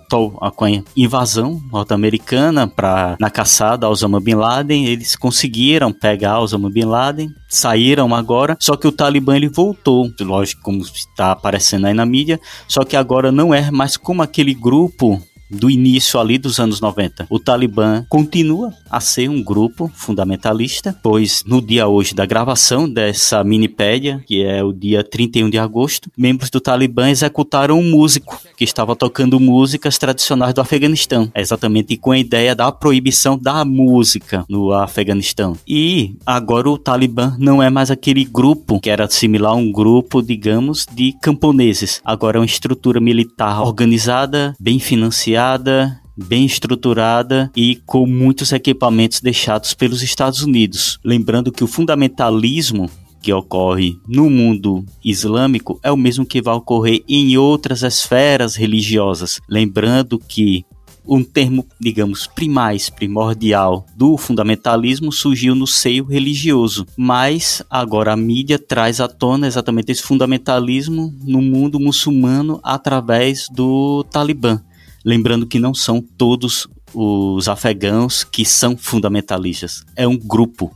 com 0.51 0.65
a 0.65 0.69
invasão 0.95 1.61
norte-americana 1.71 2.67
para 2.67 3.15
na 3.17 3.29
caçada 3.29 3.85
ao 3.85 3.93
Osama 3.93 4.19
Bin 4.19 4.35
Laden. 4.35 4.85
Eles 4.85 5.15
conseguiram 5.15 5.93
pegar 5.93 6.41
Osama 6.41 6.69
Bin 6.69 6.83
Laden, 6.83 7.29
saíram 7.47 8.13
agora, 8.13 8.57
só 8.59 8.75
que 8.75 8.87
o 8.87 8.91
Talibã 8.91 9.37
ele 9.37 9.47
voltou, 9.47 10.11
lógico 10.19 10.61
como 10.61 10.81
está 10.81 11.31
aparecendo 11.31 11.87
aí 11.87 11.93
na 11.93 12.05
mídia, 12.05 12.39
só 12.67 12.83
que 12.83 12.97
agora 12.97 13.31
não 13.31 13.53
é 13.53 13.71
mais 13.71 13.95
como 13.95 14.21
aquele 14.21 14.53
grupo 14.53 15.21
do 15.49 15.69
início 15.69 16.19
ali 16.19 16.37
dos 16.37 16.59
anos 16.59 16.81
90. 16.81 17.27
O 17.29 17.39
Talibã 17.39 18.05
continua 18.09 18.73
a 18.89 18.99
ser 18.99 19.29
um 19.29 19.41
grupo 19.41 19.89
fundamentalista, 19.93 20.97
pois 21.01 21.43
no 21.45 21.61
dia 21.61 21.87
hoje 21.87 22.13
da 22.13 22.25
gravação 22.25 22.89
dessa 22.89 23.43
minipédia, 23.43 24.23
que 24.25 24.43
é 24.43 24.63
o 24.63 24.73
dia 24.73 25.03
31 25.03 25.49
de 25.49 25.57
agosto, 25.57 26.09
membros 26.17 26.49
do 26.49 26.59
Talibã 26.59 27.09
executaram 27.09 27.79
um 27.79 27.89
músico 27.89 28.39
que 28.55 28.63
estava 28.63 28.95
tocando 28.95 29.39
músicas 29.39 29.97
tradicionais 29.97 30.53
do 30.53 30.61
Afeganistão, 30.61 31.31
exatamente 31.35 31.97
com 31.97 32.11
a 32.11 32.19
ideia 32.19 32.55
da 32.55 32.71
proibição 32.71 33.37
da 33.37 33.63
música 33.63 34.45
no 34.49 34.71
Afeganistão. 34.73 35.57
E 35.67 36.15
agora 36.25 36.69
o 36.69 36.77
Talibã 36.77 37.35
não 37.39 37.61
é 37.61 37.69
mais 37.69 37.91
aquele 37.91 38.25
grupo 38.25 38.79
que 38.79 38.89
era 38.89 39.09
similar 39.09 39.53
a 39.53 39.55
um 39.55 39.71
grupo, 39.71 40.21
digamos, 40.21 40.85
de 40.91 41.13
camponeses. 41.21 42.01
Agora 42.03 42.37
é 42.37 42.39
uma 42.39 42.45
estrutura 42.45 42.99
militar 42.99 43.61
organizada, 43.61 44.53
bem 44.59 44.79
financiada 44.79 45.36
bem 46.17 46.45
estruturada 46.45 47.51
e 47.55 47.75
com 47.85 48.07
muitos 48.07 48.51
equipamentos 48.51 49.21
deixados 49.21 49.73
pelos 49.73 50.01
Estados 50.01 50.41
Unidos. 50.41 50.99
Lembrando 51.03 51.51
que 51.51 51.63
o 51.63 51.67
fundamentalismo 51.67 52.89
que 53.21 53.31
ocorre 53.31 53.97
no 54.07 54.29
mundo 54.29 54.83
islâmico 55.03 55.79
é 55.83 55.91
o 55.91 55.97
mesmo 55.97 56.25
que 56.25 56.41
vai 56.41 56.55
ocorrer 56.55 57.03
em 57.07 57.37
outras 57.37 57.83
esferas 57.83 58.55
religiosas. 58.55 59.39
Lembrando 59.47 60.17
que 60.17 60.65
um 61.07 61.23
termo, 61.23 61.65
digamos, 61.79 62.27
primais, 62.27 62.89
primordial 62.89 63.85
do 63.95 64.17
fundamentalismo 64.17 65.11
surgiu 65.11 65.55
no 65.55 65.65
seio 65.65 66.03
religioso, 66.03 66.85
mas 66.97 67.63
agora 67.69 68.11
a 68.11 68.17
mídia 68.17 68.59
traz 68.59 68.99
à 68.99 69.07
tona 69.07 69.47
exatamente 69.47 69.91
esse 69.91 70.03
fundamentalismo 70.03 71.13
no 71.23 71.41
mundo 71.41 71.79
muçulmano 71.79 72.59
através 72.61 73.47
do 73.49 74.03
Talibã. 74.11 74.61
Lembrando 75.05 75.45
que 75.45 75.59
não 75.59 75.73
são 75.73 76.01
todos 76.01 76.67
os 76.93 77.47
afegãos 77.47 78.23
que 78.23 78.45
são 78.45 78.77
fundamentalistas, 78.77 79.85
é 79.95 80.07
um 80.07 80.17
grupo 80.17 80.71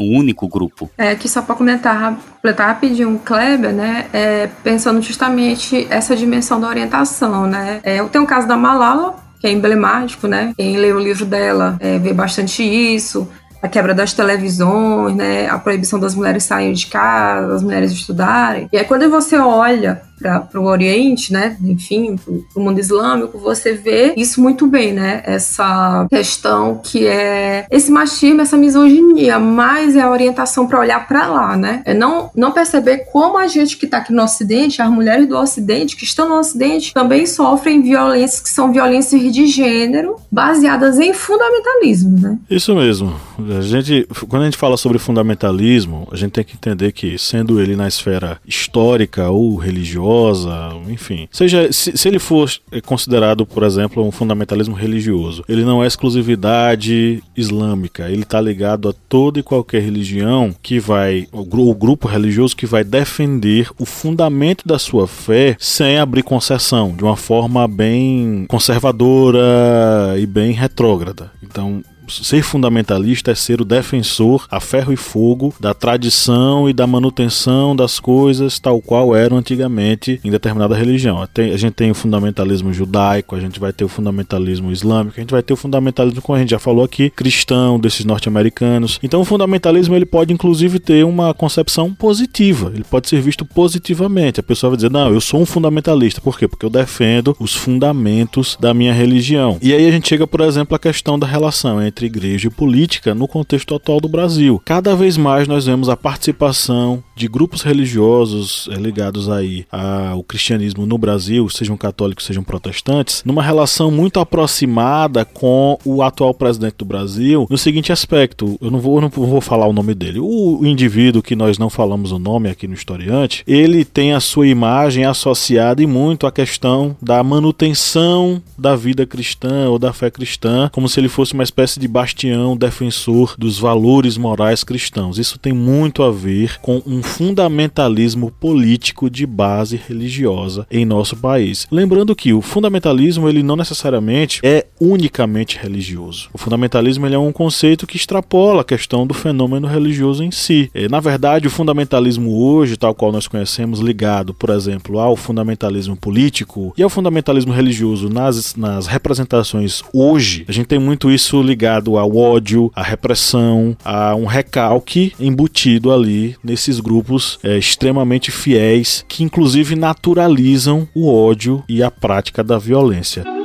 um 0.00 0.16
único 0.16 0.48
grupo. 0.48 0.90
É, 0.96 1.14
que 1.14 1.28
só 1.28 1.42
para 1.42 1.54
comentar, 1.54 2.16
completar 2.36 2.68
rapidinho, 2.68 3.20
Kleber, 3.22 3.72
né, 3.72 4.06
é, 4.12 4.48
pensando 4.64 5.02
justamente 5.02 5.86
essa 5.90 6.16
dimensão 6.16 6.58
da 6.60 6.68
orientação, 6.68 7.46
né, 7.46 7.80
é, 7.82 8.02
tem 8.04 8.20
o 8.20 8.26
caso 8.26 8.48
da 8.48 8.56
Malala, 8.56 9.16
que 9.40 9.46
é 9.46 9.52
emblemático, 9.52 10.26
né, 10.26 10.54
quem 10.56 10.76
lê 10.78 10.92
o 10.92 10.98
livro 10.98 11.26
dela 11.26 11.76
é, 11.80 11.98
vê 11.98 12.12
bastante 12.14 12.62
isso, 12.62 13.28
a 13.62 13.68
quebra 13.68 13.92
das 13.94 14.14
televisões, 14.14 15.14
né, 15.14 15.48
a 15.48 15.58
proibição 15.58 16.00
das 16.00 16.14
mulheres 16.14 16.44
saírem 16.44 16.72
de 16.72 16.86
casa, 16.86 17.48
das 17.48 17.62
mulheres 17.62 17.92
estudarem. 17.92 18.68
E 18.72 18.78
aí 18.78 18.84
quando 18.84 19.08
você 19.10 19.36
olha 19.36 20.00
para 20.20 20.60
o 20.60 20.64
Oriente, 20.64 21.32
né? 21.32 21.56
Enfim, 21.62 22.16
para 22.16 22.60
o 22.60 22.64
mundo 22.64 22.78
islâmico, 22.78 23.38
você 23.38 23.72
vê 23.72 24.14
isso 24.16 24.40
muito 24.40 24.66
bem, 24.66 24.92
né? 24.92 25.22
Essa 25.24 26.06
questão 26.10 26.80
que 26.82 27.06
é 27.06 27.66
esse 27.70 27.90
machismo, 27.90 28.40
essa 28.40 28.56
misoginia, 28.56 29.38
mas 29.38 29.96
é 29.96 30.00
a 30.00 30.10
orientação 30.10 30.66
para 30.66 30.80
olhar 30.80 31.06
para 31.06 31.26
lá, 31.26 31.56
né? 31.56 31.82
É 31.84 31.94
não, 31.94 32.30
não 32.34 32.52
perceber 32.52 33.06
como 33.10 33.38
a 33.38 33.46
gente 33.46 33.76
que 33.76 33.84
está 33.84 33.98
aqui 33.98 34.12
no 34.12 34.22
Ocidente, 34.22 34.82
as 34.82 34.90
mulheres 34.90 35.28
do 35.28 35.36
Ocidente 35.36 35.96
que 35.96 36.04
estão 36.04 36.28
no 36.28 36.36
Ocidente, 36.36 36.92
também 36.92 37.26
sofrem 37.26 37.82
violências 37.82 38.40
que 38.40 38.50
são 38.50 38.72
violências 38.72 39.20
de 39.32 39.46
gênero 39.46 40.16
baseadas 40.30 40.98
em 40.98 41.12
fundamentalismo, 41.12 42.18
né? 42.18 42.38
Isso 42.50 42.74
mesmo. 42.74 43.14
A 43.56 43.60
gente, 43.60 44.06
quando 44.28 44.42
a 44.42 44.44
gente 44.44 44.56
fala 44.56 44.76
sobre 44.76 44.98
fundamentalismo, 44.98 46.06
a 46.10 46.16
gente 46.16 46.32
tem 46.32 46.44
que 46.44 46.54
entender 46.54 46.92
que, 46.92 47.18
sendo 47.18 47.60
ele 47.60 47.76
na 47.76 47.88
esfera 47.88 48.38
histórica 48.46 49.30
ou 49.30 49.56
religiosa, 49.56 50.09
religiosa, 50.10 50.76
enfim. 50.88 51.28
Seja, 51.30 51.72
se, 51.72 51.96
se 51.96 52.08
ele 52.08 52.18
for 52.18 52.50
considerado, 52.84 53.46
por 53.46 53.62
exemplo, 53.62 54.04
um 54.04 54.10
fundamentalismo 54.10 54.74
religioso, 54.74 55.44
ele 55.48 55.64
não 55.64 55.82
é 55.82 55.86
exclusividade 55.86 57.22
islâmica, 57.36 58.08
ele 58.08 58.22
está 58.22 58.40
ligado 58.40 58.88
a 58.88 58.94
toda 59.08 59.38
e 59.38 59.42
qualquer 59.42 59.82
religião 59.82 60.54
que 60.62 60.78
vai, 60.78 61.26
o, 61.32 61.40
o 61.40 61.74
grupo 61.74 62.08
religioso 62.08 62.56
que 62.56 62.66
vai 62.66 62.84
defender 62.84 63.70
o 63.78 63.84
fundamento 63.84 64.66
da 64.66 64.78
sua 64.78 65.06
fé 65.06 65.56
sem 65.58 65.98
abrir 65.98 66.22
concessão, 66.22 66.94
de 66.96 67.04
uma 67.04 67.16
forma 67.16 67.66
bem 67.68 68.44
conservadora 68.48 70.16
e 70.18 70.26
bem 70.26 70.52
retrógrada. 70.52 71.30
Então, 71.42 71.82
Ser 72.10 72.42
fundamentalista 72.42 73.30
é 73.30 73.34
ser 73.34 73.60
o 73.60 73.64
defensor 73.64 74.46
a 74.50 74.60
ferro 74.60 74.92
e 74.92 74.96
fogo 74.96 75.54
da 75.60 75.72
tradição 75.72 76.68
e 76.68 76.72
da 76.72 76.86
manutenção 76.86 77.74
das 77.74 78.00
coisas 78.00 78.58
tal 78.58 78.80
qual 78.80 79.14
eram 79.14 79.36
antigamente 79.36 80.20
em 80.24 80.30
determinada 80.30 80.74
religião. 80.74 81.22
A 81.22 81.56
gente 81.56 81.72
tem 81.72 81.90
o 81.90 81.94
fundamentalismo 81.94 82.72
judaico, 82.72 83.36
a 83.36 83.40
gente 83.40 83.60
vai 83.60 83.72
ter 83.72 83.84
o 83.84 83.88
fundamentalismo 83.88 84.72
islâmico, 84.72 85.14
a 85.16 85.20
gente 85.20 85.30
vai 85.30 85.42
ter 85.42 85.52
o 85.52 85.56
fundamentalismo, 85.56 86.22
como 86.22 86.36
a 86.36 86.40
gente 86.40 86.50
já 86.50 86.58
falou 86.58 86.84
aqui, 86.84 87.10
cristão, 87.10 87.78
desses 87.78 88.04
norte-americanos. 88.04 88.98
Então 89.02 89.20
o 89.20 89.24
fundamentalismo 89.24 89.94
ele 89.94 90.06
pode 90.06 90.32
inclusive 90.32 90.78
ter 90.78 91.04
uma 91.04 91.32
concepção 91.32 91.92
positiva, 91.94 92.72
ele 92.74 92.84
pode 92.84 93.08
ser 93.08 93.20
visto 93.20 93.44
positivamente. 93.44 94.40
A 94.40 94.42
pessoa 94.42 94.70
vai 94.70 94.76
dizer, 94.76 94.90
não, 94.90 95.12
eu 95.12 95.20
sou 95.20 95.40
um 95.40 95.46
fundamentalista. 95.46 96.20
Por 96.20 96.38
quê? 96.38 96.48
Porque 96.48 96.64
eu 96.64 96.70
defendo 96.70 97.36
os 97.38 97.54
fundamentos 97.54 98.56
da 98.60 98.72
minha 98.72 98.92
religião. 98.92 99.58
E 99.60 99.72
aí 99.72 99.86
a 99.86 99.90
gente 99.90 100.08
chega, 100.08 100.26
por 100.26 100.40
exemplo, 100.40 100.74
à 100.74 100.78
questão 100.78 101.18
da 101.18 101.26
relação 101.26 101.82
entre 101.82 101.99
entre 102.00 102.06
igreja 102.06 102.48
e 102.48 102.50
política 102.50 103.14
no 103.14 103.28
contexto 103.28 103.74
atual 103.74 104.00
do 104.00 104.08
Brasil. 104.08 104.60
Cada 104.64 104.96
vez 104.96 105.16
mais 105.16 105.46
nós 105.46 105.66
vemos 105.66 105.88
a 105.88 105.96
participação 105.96 107.02
de 107.14 107.28
grupos 107.28 107.62
religiosos 107.62 108.68
é, 108.72 108.76
ligados 108.76 109.28
aí 109.28 109.66
ao 109.70 110.22
cristianismo 110.22 110.86
no 110.86 110.96
Brasil, 110.96 111.48
sejam 111.50 111.76
católicos, 111.76 112.24
sejam 112.24 112.42
protestantes, 112.42 113.22
numa 113.24 113.42
relação 113.42 113.90
muito 113.90 114.18
aproximada 114.18 115.24
com 115.24 115.78
o 115.84 116.02
atual 116.02 116.32
presidente 116.32 116.76
do 116.78 116.84
Brasil, 116.84 117.46
no 117.50 117.58
seguinte 117.58 117.92
aspecto, 117.92 118.56
eu 118.60 118.70
não 118.70 118.80
vou, 118.80 118.96
eu 118.96 119.02
não 119.02 119.10
vou 119.10 119.40
falar 119.40 119.66
o 119.66 119.72
nome 119.72 119.94
dele, 119.94 120.18
o 120.20 120.64
indivíduo 120.64 121.22
que 121.22 121.36
nós 121.36 121.58
não 121.58 121.68
falamos 121.68 122.12
o 122.12 122.18
nome 122.18 122.48
aqui 122.48 122.66
no 122.66 122.74
historiante, 122.74 123.44
ele 123.46 123.84
tem 123.84 124.14
a 124.14 124.20
sua 124.20 124.46
imagem 124.46 125.04
associada 125.04 125.82
e 125.82 125.86
muito 125.86 126.26
à 126.26 126.32
questão 126.32 126.96
da 127.02 127.22
manutenção 127.22 128.42
da 128.56 128.74
vida 128.74 129.04
cristã 129.04 129.68
ou 129.68 129.78
da 129.78 129.92
fé 129.92 130.10
cristã, 130.10 130.70
como 130.72 130.88
se 130.88 130.98
ele 130.98 131.08
fosse 131.08 131.34
uma 131.34 131.42
espécie 131.42 131.78
de 131.78 131.89
bastião 131.90 132.56
defensor 132.56 133.34
dos 133.36 133.58
valores 133.58 134.16
morais 134.16 134.64
cristãos. 134.64 135.18
Isso 135.18 135.38
tem 135.38 135.52
muito 135.52 136.02
a 136.02 136.10
ver 136.10 136.58
com 136.60 136.82
um 136.86 137.02
fundamentalismo 137.02 138.30
político 138.30 139.10
de 139.10 139.26
base 139.26 139.80
religiosa 139.88 140.66
em 140.70 140.84
nosso 140.84 141.16
país. 141.16 141.66
Lembrando 141.70 142.14
que 142.14 142.32
o 142.32 142.40
fundamentalismo 142.40 143.28
ele 143.28 143.42
não 143.42 143.56
necessariamente 143.56 144.40
é 144.42 144.66
unicamente 144.80 145.58
religioso. 145.58 146.28
O 146.32 146.38
fundamentalismo 146.38 147.06
ele 147.06 147.14
é 147.14 147.18
um 147.18 147.32
conceito 147.32 147.86
que 147.86 147.96
extrapola 147.96 148.62
a 148.62 148.64
questão 148.64 149.06
do 149.06 149.14
fenômeno 149.14 149.66
religioso 149.66 150.22
em 150.22 150.30
si. 150.30 150.70
É, 150.74 150.88
na 150.88 151.00
verdade, 151.00 151.46
o 151.46 151.50
fundamentalismo 151.50 152.36
hoje, 152.36 152.76
tal 152.76 152.94
qual 152.94 153.12
nós 153.12 153.26
conhecemos, 153.26 153.80
ligado, 153.80 154.32
por 154.32 154.50
exemplo, 154.50 154.98
ao 154.98 155.16
fundamentalismo 155.16 155.96
político 155.96 156.72
e 156.76 156.82
ao 156.82 156.90
fundamentalismo 156.90 157.52
religioso 157.52 158.08
nas, 158.08 158.54
nas 158.54 158.86
representações 158.86 159.82
hoje, 159.92 160.44
a 160.48 160.52
gente 160.52 160.66
tem 160.66 160.78
muito 160.78 161.10
isso 161.10 161.42
ligado 161.42 161.79
ligado 161.80 161.96
ao 161.96 162.16
ódio, 162.16 162.70
à 162.74 162.82
repressão, 162.82 163.76
a 163.84 164.14
um 164.14 164.26
recalque 164.26 165.12
embutido 165.18 165.92
ali 165.92 166.36
nesses 166.44 166.78
grupos 166.78 167.38
é, 167.42 167.56
extremamente 167.56 168.30
fiéis 168.30 169.04
que 169.08 169.24
inclusive 169.24 169.74
naturalizam 169.74 170.86
o 170.94 171.12
ódio 171.12 171.64
e 171.68 171.82
a 171.82 171.90
prática 171.90 172.44
da 172.44 172.58
violência. 172.58 173.39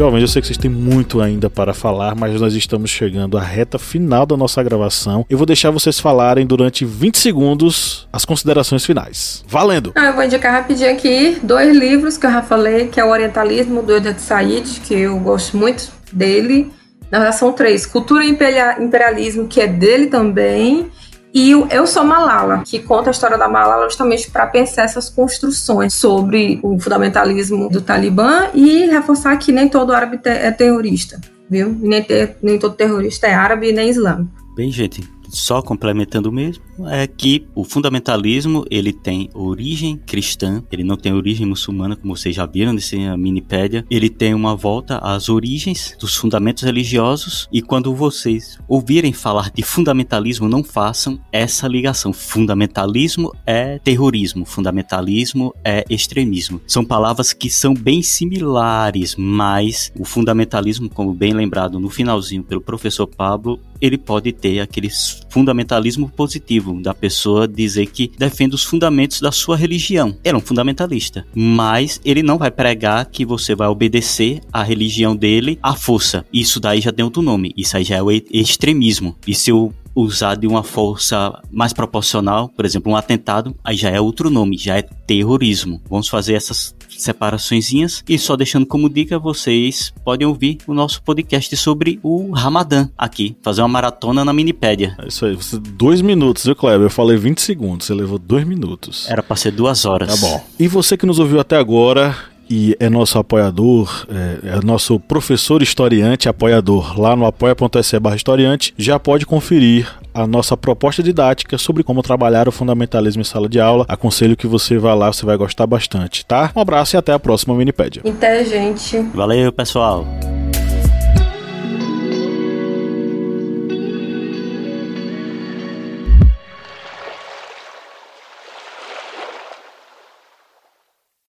Jovens, 0.00 0.22
eu 0.22 0.28
sei 0.28 0.40
que 0.40 0.48
vocês 0.48 0.56
têm 0.56 0.70
muito 0.70 1.20
ainda 1.20 1.50
para 1.50 1.74
falar, 1.74 2.14
mas 2.14 2.40
nós 2.40 2.54
estamos 2.54 2.88
chegando 2.88 3.36
à 3.36 3.42
reta 3.42 3.78
final 3.78 4.24
da 4.24 4.34
nossa 4.34 4.62
gravação. 4.62 5.26
Eu 5.28 5.36
vou 5.36 5.46
deixar 5.46 5.70
vocês 5.70 6.00
falarem 6.00 6.46
durante 6.46 6.86
20 6.86 7.18
segundos 7.18 8.08
as 8.10 8.24
considerações 8.24 8.82
finais. 8.82 9.44
Valendo! 9.46 9.92
Ah, 9.94 10.06
eu 10.06 10.14
vou 10.14 10.24
indicar 10.24 10.54
rapidinho 10.54 10.90
aqui 10.90 11.38
dois 11.42 11.76
livros 11.76 12.16
que 12.16 12.24
eu 12.24 12.30
já 12.30 12.40
falei, 12.40 12.88
que 12.88 12.98
é 12.98 13.04
o 13.04 13.10
Orientalismo, 13.10 13.82
do 13.82 13.94
Edward 13.94 14.18
Said, 14.18 14.80
que 14.80 14.94
eu 14.94 15.18
gosto 15.18 15.58
muito 15.58 15.92
dele. 16.10 16.72
Na 17.10 17.18
verdade, 17.18 17.36
são 17.36 17.52
três. 17.52 17.84
Cultura 17.84 18.24
e 18.24 18.30
Imperialismo, 18.30 19.48
que 19.48 19.60
é 19.60 19.66
dele 19.66 20.06
também. 20.06 20.90
E 21.32 21.54
o 21.54 21.66
Eu 21.68 21.86
Sou 21.86 22.04
Malala, 22.04 22.62
que 22.64 22.80
conta 22.80 23.10
a 23.10 23.12
história 23.12 23.38
da 23.38 23.48
Malala 23.48 23.84
justamente 23.84 24.30
para 24.30 24.46
pensar 24.46 24.82
essas 24.82 25.08
construções 25.08 25.94
sobre 25.94 26.58
o 26.62 26.78
fundamentalismo 26.78 27.68
do 27.68 27.80
Talibã 27.80 28.48
e 28.52 28.86
reforçar 28.86 29.36
que 29.36 29.52
nem 29.52 29.68
todo 29.68 29.92
árabe 29.92 30.18
é 30.24 30.50
terrorista, 30.50 31.20
viu? 31.48 31.76
Nem, 31.80 32.02
ter, 32.02 32.36
nem 32.42 32.58
todo 32.58 32.74
terrorista 32.74 33.28
é 33.28 33.34
árabe 33.34 33.72
nem 33.72 33.88
islâmico. 33.88 34.30
Bem, 34.56 34.72
gente, 34.72 35.08
só 35.30 35.62
complementando 35.62 36.30
mesmo, 36.30 36.62
é 36.88 37.06
que 37.06 37.46
o 37.54 37.64
fundamentalismo 37.64 38.64
ele 38.70 38.92
tem 38.92 39.28
origem 39.34 39.96
cristã, 39.96 40.62
ele 40.70 40.84
não 40.84 40.96
tem 40.96 41.12
origem 41.12 41.46
muçulmana, 41.46 41.96
como 41.96 42.16
vocês 42.16 42.34
já 42.34 42.46
viram 42.46 42.72
nesse 42.72 42.96
minipédia. 43.16 43.84
Ele 43.90 44.08
tem 44.08 44.34
uma 44.34 44.54
volta 44.54 44.98
às 44.98 45.28
origens 45.28 45.96
dos 45.98 46.16
fundamentos 46.16 46.62
religiosos 46.62 47.48
e 47.52 47.62
quando 47.62 47.94
vocês 47.94 48.58
ouvirem 48.68 49.12
falar 49.12 49.50
de 49.50 49.62
fundamentalismo, 49.62 50.48
não 50.48 50.62
façam 50.62 51.18
essa 51.32 51.66
ligação. 51.68 52.12
Fundamentalismo 52.12 53.32
é 53.46 53.78
terrorismo, 53.78 54.44
fundamentalismo 54.44 55.54
é 55.64 55.84
extremismo. 55.88 56.60
São 56.66 56.84
palavras 56.84 57.32
que 57.32 57.50
são 57.50 57.74
bem 57.74 58.02
similares, 58.02 59.14
mas 59.16 59.92
o 59.98 60.04
fundamentalismo, 60.04 60.88
como 60.88 61.14
bem 61.14 61.32
lembrado 61.32 61.78
no 61.78 61.88
finalzinho 61.90 62.42
pelo 62.42 62.60
professor 62.60 63.06
Pablo, 63.06 63.60
ele 63.80 63.98
pode 63.98 64.32
ter 64.32 64.60
aquele 64.60 64.88
fundamentalismo 65.28 66.08
positivo 66.08 66.80
da 66.80 66.92
pessoa 66.92 67.46
dizer 67.48 67.86
que 67.86 68.10
defende 68.18 68.54
os 68.54 68.64
fundamentos 68.64 69.20
da 69.20 69.32
sua 69.32 69.56
religião. 69.56 70.16
Ele 70.24 70.34
é 70.34 70.38
um 70.38 70.40
fundamentalista, 70.40 71.26
mas 71.34 72.00
ele 72.04 72.22
não 72.22 72.38
vai 72.38 72.50
pregar 72.50 73.06
que 73.06 73.24
você 73.24 73.54
vai 73.54 73.68
obedecer 73.68 74.40
à 74.52 74.62
religião 74.62 75.14
dele 75.14 75.58
à 75.62 75.74
força. 75.74 76.24
Isso 76.32 76.60
daí 76.60 76.80
já 76.80 76.92
tem 76.92 77.04
outro 77.04 77.22
nome. 77.22 77.52
Isso 77.56 77.76
aí 77.76 77.84
já 77.84 77.96
é 77.96 78.02
o 78.02 78.10
extremismo. 78.10 79.16
E 79.26 79.34
se 79.34 79.52
o 79.52 79.72
usar 80.00 80.36
de 80.36 80.46
uma 80.46 80.62
força 80.62 81.40
mais 81.50 81.72
proporcional, 81.72 82.48
por 82.48 82.64
exemplo, 82.64 82.92
um 82.92 82.96
atentado, 82.96 83.54
aí 83.64 83.76
já 83.76 83.90
é 83.90 84.00
outro 84.00 84.30
nome, 84.30 84.56
já 84.58 84.78
é 84.78 84.82
terrorismo. 84.82 85.80
Vamos 85.88 86.08
fazer 86.08 86.34
essas 86.34 86.74
separaçõezinhas 86.88 88.04
e 88.08 88.18
só 88.18 88.36
deixando 88.36 88.66
como 88.66 88.88
dica, 88.88 89.18
vocês 89.18 89.92
podem 90.04 90.26
ouvir 90.26 90.58
o 90.66 90.74
nosso 90.74 91.02
podcast 91.02 91.56
sobre 91.56 91.98
o 92.02 92.32
Ramadã 92.32 92.88
aqui, 92.96 93.36
fazer 93.42 93.62
uma 93.62 93.68
maratona 93.68 94.24
na 94.24 94.32
Minipédia. 94.32 94.96
É 94.98 95.08
isso 95.08 95.24
aí, 95.24 95.34
você, 95.34 95.58
dois 95.58 96.00
minutos, 96.00 96.44
viu, 96.44 96.54
Kleber? 96.54 96.86
Eu 96.86 96.90
falei 96.90 97.16
20 97.16 97.40
segundos, 97.40 97.86
você 97.86 97.94
levou 97.94 98.18
dois 98.18 98.46
minutos. 98.46 99.08
Era 99.08 99.22
pra 99.22 99.36
ser 99.36 99.52
duas 99.52 99.84
horas. 99.84 100.20
Tá 100.20 100.26
bom. 100.26 100.44
E 100.58 100.68
você 100.68 100.96
que 100.96 101.06
nos 101.06 101.18
ouviu 101.18 101.40
até 101.40 101.56
agora, 101.56 102.16
e 102.50 102.76
é 102.80 102.90
nosso 102.90 103.16
apoiador, 103.16 104.06
é, 104.10 104.56
é, 104.56 104.64
nosso 104.64 104.98
professor 104.98 105.62
historiante 105.62 106.28
apoiador 106.28 107.00
lá 107.00 107.14
no 107.14 107.24
apoia.se 107.24 107.98
barra 108.00 108.16
historiante, 108.16 108.74
já 108.76 108.98
pode 108.98 109.24
conferir 109.24 109.88
a 110.12 110.26
nossa 110.26 110.56
proposta 110.56 111.00
didática 111.00 111.56
sobre 111.56 111.84
como 111.84 112.02
trabalhar 112.02 112.48
o 112.48 112.52
fundamentalismo 112.52 113.22
em 113.22 113.24
sala 113.24 113.48
de 113.48 113.60
aula. 113.60 113.84
Aconselho 113.88 114.36
que 114.36 114.48
você 114.48 114.76
vá 114.76 114.92
lá, 114.94 115.12
você 115.12 115.24
vai 115.24 115.36
gostar 115.36 115.68
bastante, 115.68 116.26
tá? 116.26 116.50
Um 116.56 116.60
abraço 116.60 116.96
e 116.96 116.98
até 116.98 117.12
a 117.12 117.18
próxima 117.18 117.54
Minipédia. 117.54 118.02
Até, 118.04 118.44
gente. 118.44 118.98
Valeu, 119.14 119.52
pessoal. 119.52 120.04